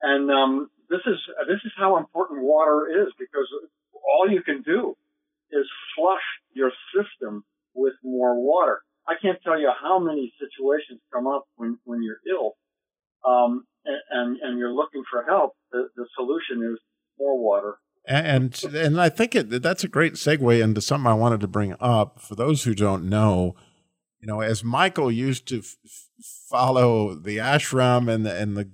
and 0.00 0.30
um, 0.30 0.70
this 0.88 1.02
is 1.06 1.18
this 1.48 1.58
is 1.64 1.72
how 1.76 1.96
important 1.96 2.42
water 2.42 2.86
is 2.86 3.10
because 3.18 3.50
all 3.92 4.30
you 4.30 4.42
can 4.42 4.62
do 4.62 4.96
is 5.52 5.66
flush 5.96 6.26
your 6.54 6.72
system 6.94 7.44
with 7.74 7.94
more 8.02 8.40
water. 8.40 8.80
I 9.08 9.14
can't 9.20 9.38
tell 9.42 9.58
you 9.58 9.70
how 9.80 9.98
many 9.98 10.32
situations 10.38 11.00
come 11.12 11.26
up 11.26 11.44
when, 11.56 11.78
when 11.84 12.02
you're 12.02 12.20
ill, 12.30 12.56
um, 13.26 13.64
and, 13.84 14.36
and 14.42 14.58
you're 14.58 14.72
looking 14.72 15.02
for 15.10 15.24
help. 15.24 15.54
The, 15.72 15.88
the 15.96 16.06
solution 16.16 16.72
is 16.72 16.78
more 17.18 17.38
water. 17.38 17.78
And 18.06 18.58
and 18.74 19.00
I 19.00 19.08
think 19.08 19.34
it, 19.34 19.62
that's 19.62 19.84
a 19.84 19.88
great 19.88 20.14
segue 20.14 20.62
into 20.62 20.80
something 20.80 21.06
I 21.06 21.14
wanted 21.14 21.40
to 21.40 21.48
bring 21.48 21.74
up 21.80 22.20
for 22.20 22.34
those 22.34 22.64
who 22.64 22.74
don't 22.74 23.08
know. 23.08 23.54
You 24.20 24.26
know, 24.26 24.40
as 24.40 24.64
Michael 24.64 25.12
used 25.12 25.46
to 25.48 25.58
f- 25.58 25.76
follow 26.48 27.14
the 27.14 27.36
ashram 27.36 28.12
and 28.12 28.24
the, 28.24 28.36
and 28.36 28.56
the 28.56 28.70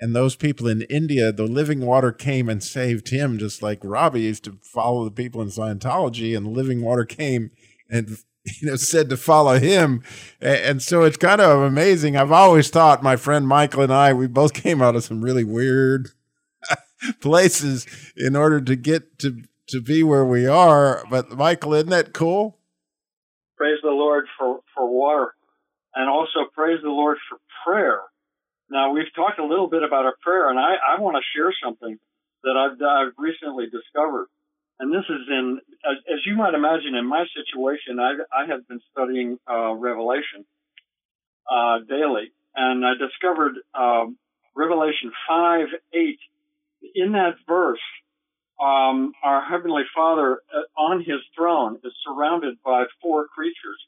and 0.00 0.16
those 0.16 0.34
people 0.34 0.66
in 0.66 0.82
India, 0.82 1.30
the 1.30 1.44
living 1.44 1.84
water 1.84 2.10
came 2.10 2.48
and 2.48 2.62
saved 2.62 3.10
him, 3.10 3.38
just 3.38 3.62
like 3.62 3.80
Robby 3.82 4.22
used 4.22 4.44
to 4.44 4.58
follow 4.62 5.04
the 5.04 5.10
people 5.10 5.42
in 5.42 5.48
Scientology, 5.48 6.34
and 6.34 6.46
the 6.46 6.50
living 6.50 6.82
water 6.82 7.04
came 7.04 7.50
and 7.90 8.08
you 8.60 8.68
know 8.68 8.76
said 8.76 9.10
to 9.10 9.16
follow 9.18 9.58
him. 9.58 10.02
And 10.40 10.80
so 10.82 11.02
it's 11.04 11.18
kind 11.18 11.40
of 11.40 11.60
amazing. 11.60 12.16
I've 12.16 12.32
always 12.32 12.70
thought 12.70 13.02
my 13.02 13.16
friend 13.16 13.46
Michael 13.46 13.82
and 13.82 13.92
I, 13.92 14.14
we 14.14 14.26
both 14.26 14.52
came 14.54 14.80
out 14.80 14.96
of 14.96 15.04
some 15.04 15.20
really 15.20 15.44
weird 15.44 16.08
places 17.20 17.86
in 18.16 18.34
order 18.34 18.60
to 18.62 18.76
get 18.76 19.18
to 19.18 19.42
to 19.68 19.82
be 19.82 20.02
where 20.02 20.24
we 20.24 20.46
are. 20.46 21.04
But 21.10 21.30
Michael, 21.30 21.74
isn't 21.74 21.90
that 21.90 22.14
cool? 22.14 22.58
Praise 23.56 23.78
the 23.82 23.90
Lord 23.90 24.24
for, 24.38 24.60
for 24.74 24.88
water. 24.90 25.34
And 25.94 26.08
also 26.08 26.48
praise 26.54 26.78
the 26.82 26.88
Lord 26.88 27.18
for 27.28 27.38
prayer 27.64 28.00
now, 28.70 28.92
we've 28.92 29.12
talked 29.14 29.38
a 29.38 29.44
little 29.44 29.68
bit 29.68 29.82
about 29.82 30.04
our 30.04 30.14
prayer, 30.22 30.48
and 30.48 30.58
I, 30.58 30.74
I 30.96 31.00
want 31.00 31.16
to 31.16 31.22
share 31.36 31.52
something. 31.62 31.98
that 32.44 32.56
I've, 32.56 32.80
I've 32.80 33.12
recently 33.18 33.66
discovered. 33.66 34.28
And 34.78 34.92
this 34.92 35.04
is 35.10 35.28
in, 35.28 35.60
as 35.84 36.20
you 36.24 36.36
might 36.36 36.54
imagine, 36.54 36.94
in 36.94 37.06
my 37.06 37.24
situation, 37.36 38.00
I, 38.00 38.14
I 38.32 38.46
have 38.46 38.66
been 38.66 38.80
studying 38.92 39.38
uh, 39.50 39.74
Revelation 39.74 40.46
uh, 41.50 41.80
daily, 41.86 42.32
and 42.54 42.84
I 42.86 42.92
discovered 42.94 43.56
um, 43.74 44.16
Revelation 44.54 45.12
5 45.28 45.66
8. 45.92 46.18
In 46.94 47.12
that 47.12 47.34
verse, 47.46 47.80
um, 48.62 49.12
our 49.22 49.44
Heavenly 49.44 49.82
Father 49.94 50.40
uh, 50.54 50.80
on 50.80 51.00
His 51.00 51.20
throne 51.36 51.78
is 51.84 51.92
surrounded 52.04 52.56
by 52.64 52.84
four 53.02 53.26
creatures. 53.28 53.80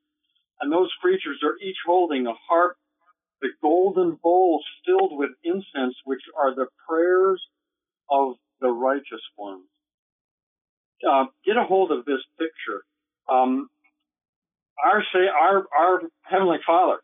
And 0.60 0.70
those 0.70 0.90
creatures 1.00 1.40
are 1.42 1.56
each 1.66 1.78
holding 1.86 2.26
a 2.26 2.34
harp, 2.48 2.76
the 3.42 3.50
golden 3.62 4.18
bowls 4.22 4.64
filled 4.86 5.18
with 5.18 5.32
incense, 5.44 5.96
which 6.04 6.22
are 6.40 6.54
the 6.54 6.68
prayers 6.88 7.42
of 8.10 8.36
the 8.60 8.70
righteous 8.70 9.22
ones. 9.36 9.64
Uh, 11.08 11.26
get 11.44 11.56
a 11.56 11.64
hold 11.64 11.90
of 11.92 12.04
this 12.04 12.20
picture. 12.38 12.84
Um, 13.28 13.68
our 14.84 15.02
say 15.12 15.28
our 15.28 15.66
our 15.78 16.02
heavenly 16.22 16.58
Father, 16.66 16.98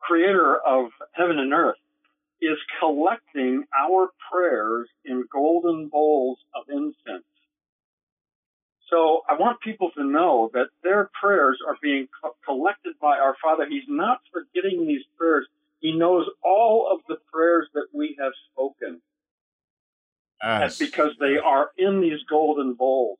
Creator 0.00 0.56
of 0.66 0.86
heaven 1.12 1.38
and 1.38 1.52
earth, 1.52 1.76
is 2.40 2.58
collecting 2.80 3.64
our 3.78 4.10
prayers 4.32 4.88
in 5.04 5.24
golden 5.32 5.88
bowls 5.88 6.38
of 6.54 6.64
incense. 6.70 7.24
So 8.90 9.22
I 9.28 9.34
want 9.38 9.60
people 9.60 9.90
to 9.96 10.04
know 10.04 10.50
that 10.54 10.68
their 10.82 11.10
prayers 11.20 11.58
are 11.66 11.76
being 11.82 12.08
co- 12.22 12.36
collected 12.44 12.94
by 13.00 13.18
our 13.18 13.36
Father. 13.42 13.66
He's 13.68 13.88
not 13.88 14.20
forgetting 14.32 14.86
these 14.86 15.04
prayers. 15.18 15.46
He 15.82 15.92
knows 15.92 16.26
all 16.44 16.88
of 16.90 17.00
the 17.08 17.16
prayers 17.32 17.68
that 17.74 17.86
we 17.92 18.16
have 18.18 18.32
spoken. 18.52 19.02
Yes. 20.42 20.78
because 20.78 21.12
they 21.20 21.38
are 21.38 21.70
in 21.76 22.00
these 22.00 22.18
golden 22.28 22.74
bowls. 22.74 23.18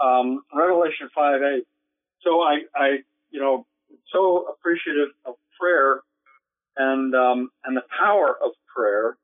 Um, 0.00 0.42
Revelation 0.54 1.08
5 1.14 1.42
8. 1.42 1.64
So 2.22 2.40
I, 2.42 2.58
I, 2.74 2.98
you 3.30 3.40
know, 3.40 3.66
so 4.12 4.46
appreciative 4.46 5.08
of 5.24 5.34
prayer 5.58 6.00
and, 6.76 7.14
um, 7.14 7.50
and 7.64 7.76
the 7.76 7.82
power 7.98 8.36
of 8.44 8.52
prayer. 8.74 9.16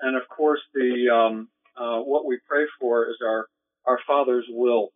And 0.00 0.16
of 0.16 0.22
course, 0.28 0.60
the, 0.74 1.08
um, 1.14 1.48
uh, 1.76 2.00
what 2.00 2.26
we 2.26 2.38
pray 2.48 2.64
for 2.80 3.08
is 3.08 3.16
our, 3.22 3.46
our 3.86 3.98
Father's 4.06 4.46
will. 4.48 4.90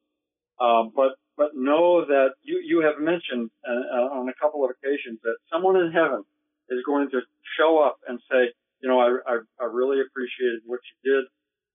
Um, 0.60 0.92
but, 0.96 1.12
but 1.36 1.54
know 1.54 2.04
that 2.06 2.30
you, 2.42 2.62
you 2.64 2.80
have 2.80 2.98
mentioned 3.00 3.50
uh, 3.68 3.72
uh, 3.72 4.18
on 4.18 4.28
a 4.28 4.34
couple 4.40 4.64
of 4.64 4.70
occasions 4.70 5.18
that 5.22 5.36
someone 5.52 5.76
in 5.76 5.92
heaven 5.92 6.24
is 6.70 6.80
going 6.84 7.10
to 7.10 7.20
show 7.58 7.78
up 7.78 7.98
and 8.08 8.20
say, 8.30 8.52
you 8.80 8.88
know, 8.88 9.00
I, 9.00 9.16
I, 9.26 9.38
I 9.60 9.64
really 9.64 10.00
appreciated 10.00 10.60
what 10.66 10.80
you 10.90 11.12
did 11.12 11.24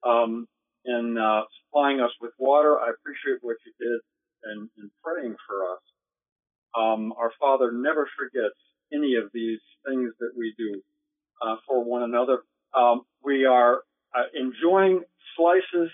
um, 0.08 0.48
in 0.86 1.18
uh, 1.18 1.42
supplying 1.66 2.02
us 2.02 2.12
with 2.22 2.32
water. 2.38 2.80
I 2.80 2.89
appreciate 2.89 3.39
what 3.42 3.58
you 3.66 3.74
did 3.80 4.00
in, 4.52 4.70
in 4.78 4.92
praying 5.04 5.36
for 5.48 5.74
us. 5.74 5.82
Um, 6.78 7.14
our 7.18 7.32
Father 7.39 7.72
never 7.72 8.08
forgets 8.18 8.56
any 8.94 9.16
of 9.16 9.30
these 9.34 9.60
things 9.86 10.14
that 10.20 10.32
we 10.38 10.54
do 10.58 10.82
uh, 11.42 11.56
for 11.68 11.84
one 11.84 12.04
another. 12.04 12.44
Um, 12.74 13.02
we 13.24 13.46
are 13.46 13.82
uh, 14.16 14.24
enjoying 14.34 15.02
slices 15.36 15.92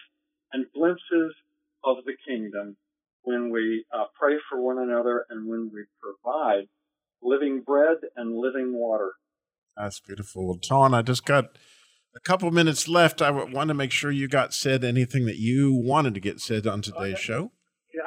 and 0.54 0.66
glimpses 0.74 1.34
of 1.84 1.98
the 2.06 2.14
kingdom 2.28 2.76
when 3.24 3.50
we 3.52 3.86
uh, 3.94 4.06
pray 4.20 4.36
for 4.50 4.62
one 4.62 4.78
another 4.80 5.26
and 5.30 5.48
when 5.48 5.72
we 5.74 5.84
provide 6.02 6.68
living 7.28 7.62
bread 7.66 7.98
and 8.16 8.38
living 8.38 8.74
water. 8.74 9.14
That's 9.76 10.00
beautiful. 10.00 10.48
Well, 10.48 10.58
Ton, 10.58 10.94
I 10.94 11.02
just 11.02 11.26
got 11.26 11.58
a 12.16 12.20
couple 12.20 12.50
minutes 12.52 12.88
left. 12.88 13.22
I 13.22 13.30
want 13.30 13.68
to 13.68 13.74
make 13.74 13.92
sure 13.92 14.10
you 14.12 14.28
got 14.28 14.54
said 14.54 14.84
anything 14.84 15.26
that 15.26 15.38
you 15.38 15.74
wanted 15.74 16.14
to 16.16 16.20
get 16.20 16.40
said 16.40 16.66
on 16.66 16.82
today's 16.82 17.20
show. 17.20 17.52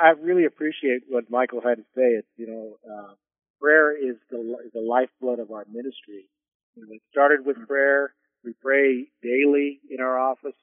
I 0.01 0.11
really 0.11 0.45
appreciate 0.45 1.03
what 1.09 1.31
Michael 1.31 1.61
had 1.61 1.77
to 1.77 1.87
say. 1.95 2.19
It's 2.19 2.29
you 2.37 2.47
know, 2.47 2.77
uh, 2.87 3.15
prayer 3.61 3.97
is 3.97 4.17
the 4.31 4.71
the 4.73 4.81
lifeblood 4.81 5.39
of 5.39 5.51
our 5.51 5.65
ministry. 5.71 6.31
You 6.75 6.83
know, 6.83 6.89
it 6.93 7.03
started 7.11 7.45
with 7.45 7.57
prayer. 7.67 8.15
We 8.45 8.55
pray 8.63 9.09
daily 9.23 9.81
in 9.91 10.01
our 10.01 10.19
office. 10.19 10.57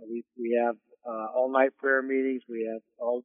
We 0.00 0.24
we 0.38 0.60
have 0.64 0.76
uh, 1.06 1.28
all 1.36 1.52
night 1.52 1.76
prayer 1.78 2.02
meetings. 2.02 2.42
We 2.48 2.68
have 2.72 2.82
all 2.98 3.22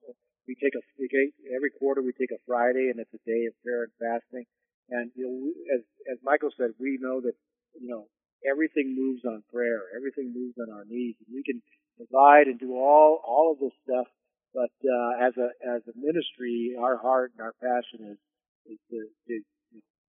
we 0.48 0.56
take 0.56 0.76
a 0.76 0.82
we 1.00 1.08
take, 1.08 1.34
every 1.56 1.72
quarter 1.72 2.02
we 2.02 2.14
take 2.14 2.32
a 2.32 2.42
Friday 2.46 2.92
and 2.92 3.00
it's 3.00 3.14
a 3.14 3.24
day 3.26 3.46
of 3.50 3.54
prayer 3.64 3.90
and 3.90 3.94
fasting. 3.98 4.46
And 4.90 5.12
you 5.16 5.26
know, 5.26 5.38
as 5.76 5.82
as 6.12 6.18
Michael 6.24 6.52
said, 6.58 6.78
we 6.80 6.98
know 7.02 7.22
that 7.22 7.34
you 7.80 7.88
know 7.90 8.08
everything 8.46 8.94
moves 8.94 9.26
on 9.26 9.44
prayer. 9.52 9.90
Everything 9.96 10.34
moves 10.34 10.56
on 10.62 10.70
our 10.70 10.86
knees. 10.86 11.16
And 11.26 11.34
we 11.34 11.44
can 11.44 11.62
provide 11.98 12.48
and 12.48 12.60
do 12.60 12.76
all 12.76 13.22
all 13.26 13.54
of 13.54 13.60
this 13.60 13.74
stuff, 13.84 14.08
but 14.54 14.74
uh, 14.86 15.12
as 15.26 15.34
a 15.38 15.50
as 15.66 15.82
a 15.90 15.96
ministry, 15.98 16.76
our 16.78 16.98
heart 16.98 17.34
and 17.34 17.42
our 17.42 17.56
passion 17.58 18.14
is 18.14 18.20
is 18.66 18.80
to, 18.90 19.00
to, 19.30 19.34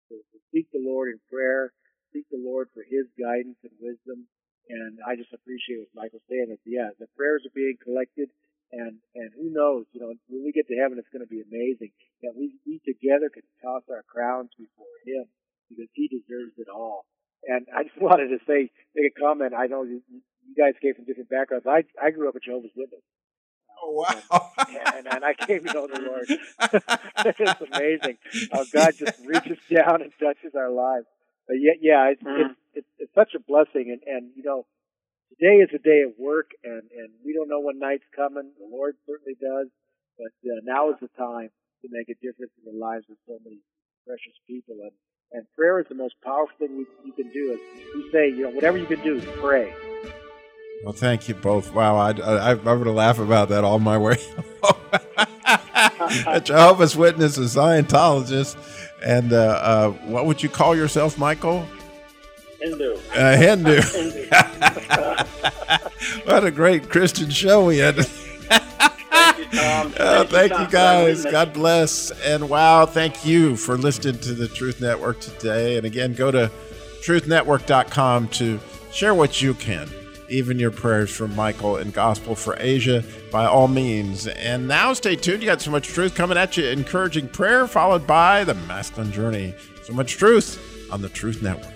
to, 0.08 0.14
to 0.16 0.38
seek 0.52 0.68
the 0.72 0.80
Lord 0.80 1.12
in 1.12 1.20
prayer, 1.30 1.72
seek 2.12 2.24
the 2.30 2.40
Lord 2.40 2.68
for 2.72 2.84
His 2.84 3.08
guidance 3.16 3.60
and 3.64 3.72
wisdom. 3.80 4.28
And 4.68 4.98
I 5.06 5.14
just 5.14 5.30
appreciate 5.32 5.86
what 5.86 5.94
Michael's 5.94 6.26
saying. 6.28 6.50
That 6.50 6.60
yeah, 6.66 6.90
the 6.98 7.06
prayers 7.16 7.46
are 7.46 7.54
being 7.54 7.78
collected, 7.80 8.28
and 8.72 8.98
and 9.14 9.30
who 9.34 9.50
knows, 9.52 9.86
you 9.92 10.00
know, 10.00 10.10
when 10.28 10.42
we 10.44 10.52
get 10.52 10.66
to 10.68 10.76
heaven, 10.76 10.98
it's 10.98 11.10
going 11.12 11.24
to 11.24 11.30
be 11.30 11.42
amazing 11.42 11.92
that 12.22 12.34
we 12.34 12.58
we 12.66 12.80
together 12.82 13.30
can 13.30 13.46
toss 13.62 13.82
our 13.90 14.02
crowns 14.08 14.50
before 14.58 14.96
Him 15.06 15.26
because 15.70 15.90
He 15.94 16.08
deserves 16.08 16.58
it 16.58 16.68
all. 16.72 17.06
And 17.46 17.66
I 17.70 17.84
just 17.84 18.00
wanted 18.00 18.28
to 18.34 18.40
say, 18.46 18.70
make 18.94 19.12
a 19.14 19.20
comment. 19.20 19.54
I 19.54 19.66
know 19.66 19.84
you, 19.84 20.02
you 20.10 20.54
guys 20.58 20.74
came 20.82 20.94
from 20.94 21.06
different 21.06 21.30
backgrounds. 21.30 21.66
I 21.66 21.86
I 22.00 22.10
grew 22.10 22.28
up 22.28 22.34
a 22.34 22.40
Jehovah's 22.40 22.74
Witness. 22.76 23.02
Oh 23.82 23.92
wow! 23.92 24.50
and, 24.96 25.06
and 25.06 25.24
I 25.24 25.34
came 25.34 25.64
to 25.64 25.72
know 25.72 25.86
the 25.86 26.00
Lord. 26.00 26.26
it's 27.26 27.60
amazing 27.72 28.18
how 28.50 28.64
God 28.72 28.94
just 28.96 29.20
reaches 29.24 29.58
down 29.70 30.02
and 30.02 30.12
touches 30.18 30.54
our 30.56 30.70
lives. 30.70 31.06
But 31.46 31.56
yet, 31.60 31.76
yeah, 31.80 32.10
it's, 32.10 32.22
mm. 32.22 32.40
it's, 32.40 32.60
it's 32.74 32.88
it's 32.98 33.14
such 33.14 33.34
a 33.34 33.38
blessing. 33.38 33.92
And 33.92 34.00
and 34.06 34.30
you 34.34 34.42
know, 34.42 34.66
today 35.30 35.62
is 35.62 35.70
a 35.74 35.82
day 35.82 36.02
of 36.06 36.12
work, 36.18 36.50
and 36.64 36.82
and 36.90 37.08
we 37.24 37.32
don't 37.32 37.48
know 37.48 37.60
when 37.60 37.78
night's 37.78 38.06
coming. 38.14 38.52
The 38.58 38.68
Lord 38.70 38.96
certainly 39.06 39.34
does. 39.40 39.68
But 40.18 40.32
uh, 40.48 40.64
now 40.64 40.90
is 40.90 40.96
the 41.00 41.12
time 41.18 41.50
to 41.82 41.88
make 41.90 42.08
a 42.08 42.16
difference 42.24 42.52
in 42.56 42.72
the 42.72 42.78
lives 42.78 43.04
of 43.10 43.16
so 43.28 43.36
many 43.44 43.60
precious 44.06 44.32
people. 44.46 44.76
And 44.80 44.92
and 45.32 45.46
prayer 45.54 45.80
is 45.80 45.86
the 45.88 45.94
most 45.94 46.14
powerful 46.24 46.56
thing 46.58 46.76
you, 46.78 46.86
you 47.04 47.12
can 47.12 47.30
do. 47.32 47.52
Is 47.52 47.60
we 47.94 48.10
say, 48.10 48.28
you 48.28 48.44
know, 48.44 48.50
whatever 48.50 48.78
you 48.78 48.86
can 48.86 49.02
do, 49.02 49.20
pray. 49.40 49.74
Well, 50.84 50.92
thank 50.92 51.28
you 51.28 51.34
both. 51.34 51.72
Wow, 51.72 51.96
I, 51.96 52.10
I, 52.10 52.54
going 52.54 52.84
to 52.84 52.92
laugh 52.92 53.18
about 53.18 53.48
that 53.48 53.64
all 53.64 53.78
my 53.78 53.98
way. 53.98 54.18
a 56.26 56.40
Jehovah's 56.44 56.94
Witness, 56.94 57.38
a 57.38 57.42
Scientologist, 57.42 58.56
and 59.02 59.32
uh, 59.32 59.36
uh, 59.36 59.90
what 60.06 60.26
would 60.26 60.42
you 60.42 60.48
call 60.48 60.76
yourself, 60.76 61.18
Michael? 61.18 61.66
Hindu. 62.60 62.96
Uh, 63.14 63.36
Hindu. 63.36 63.82
what 66.24 66.44
a 66.44 66.50
great 66.50 66.88
Christian 66.88 67.30
show 67.30 67.64
we 67.66 67.78
had. 67.78 67.98
Um, 69.46 69.94
oh, 70.00 70.24
thank 70.24 70.52
you 70.58 70.66
guys. 70.68 71.24
God 71.24 71.52
bless. 71.52 72.10
And 72.22 72.48
wow, 72.50 72.84
thank 72.84 73.24
you 73.24 73.56
for 73.56 73.76
listening 73.78 74.18
to 74.20 74.34
the 74.34 74.48
Truth 74.48 74.80
Network 74.80 75.20
today. 75.20 75.76
And 75.76 75.86
again, 75.86 76.14
go 76.14 76.30
to 76.30 76.50
truthnetwork.com 77.02 78.28
to 78.28 78.60
share 78.92 79.14
what 79.14 79.40
you 79.40 79.54
can, 79.54 79.88
even 80.28 80.58
your 80.58 80.72
prayers 80.72 81.10
from 81.10 81.34
Michael 81.36 81.76
and 81.76 81.92
Gospel 81.92 82.34
for 82.34 82.56
Asia, 82.58 83.04
by 83.30 83.46
all 83.46 83.68
means. 83.68 84.26
And 84.26 84.66
now 84.66 84.92
stay 84.94 85.16
tuned. 85.16 85.42
You 85.42 85.46
got 85.48 85.62
so 85.62 85.70
much 85.70 85.88
truth 85.88 86.14
coming 86.14 86.36
at 86.36 86.56
you. 86.56 86.64
Encouraging 86.64 87.28
prayer, 87.28 87.66
followed 87.66 88.06
by 88.06 88.44
the 88.44 88.54
masculine 88.54 89.12
journey. 89.12 89.54
So 89.84 89.92
much 89.92 90.16
truth 90.16 90.90
on 90.90 91.02
the 91.02 91.08
Truth 91.08 91.40
Network. 91.40 91.75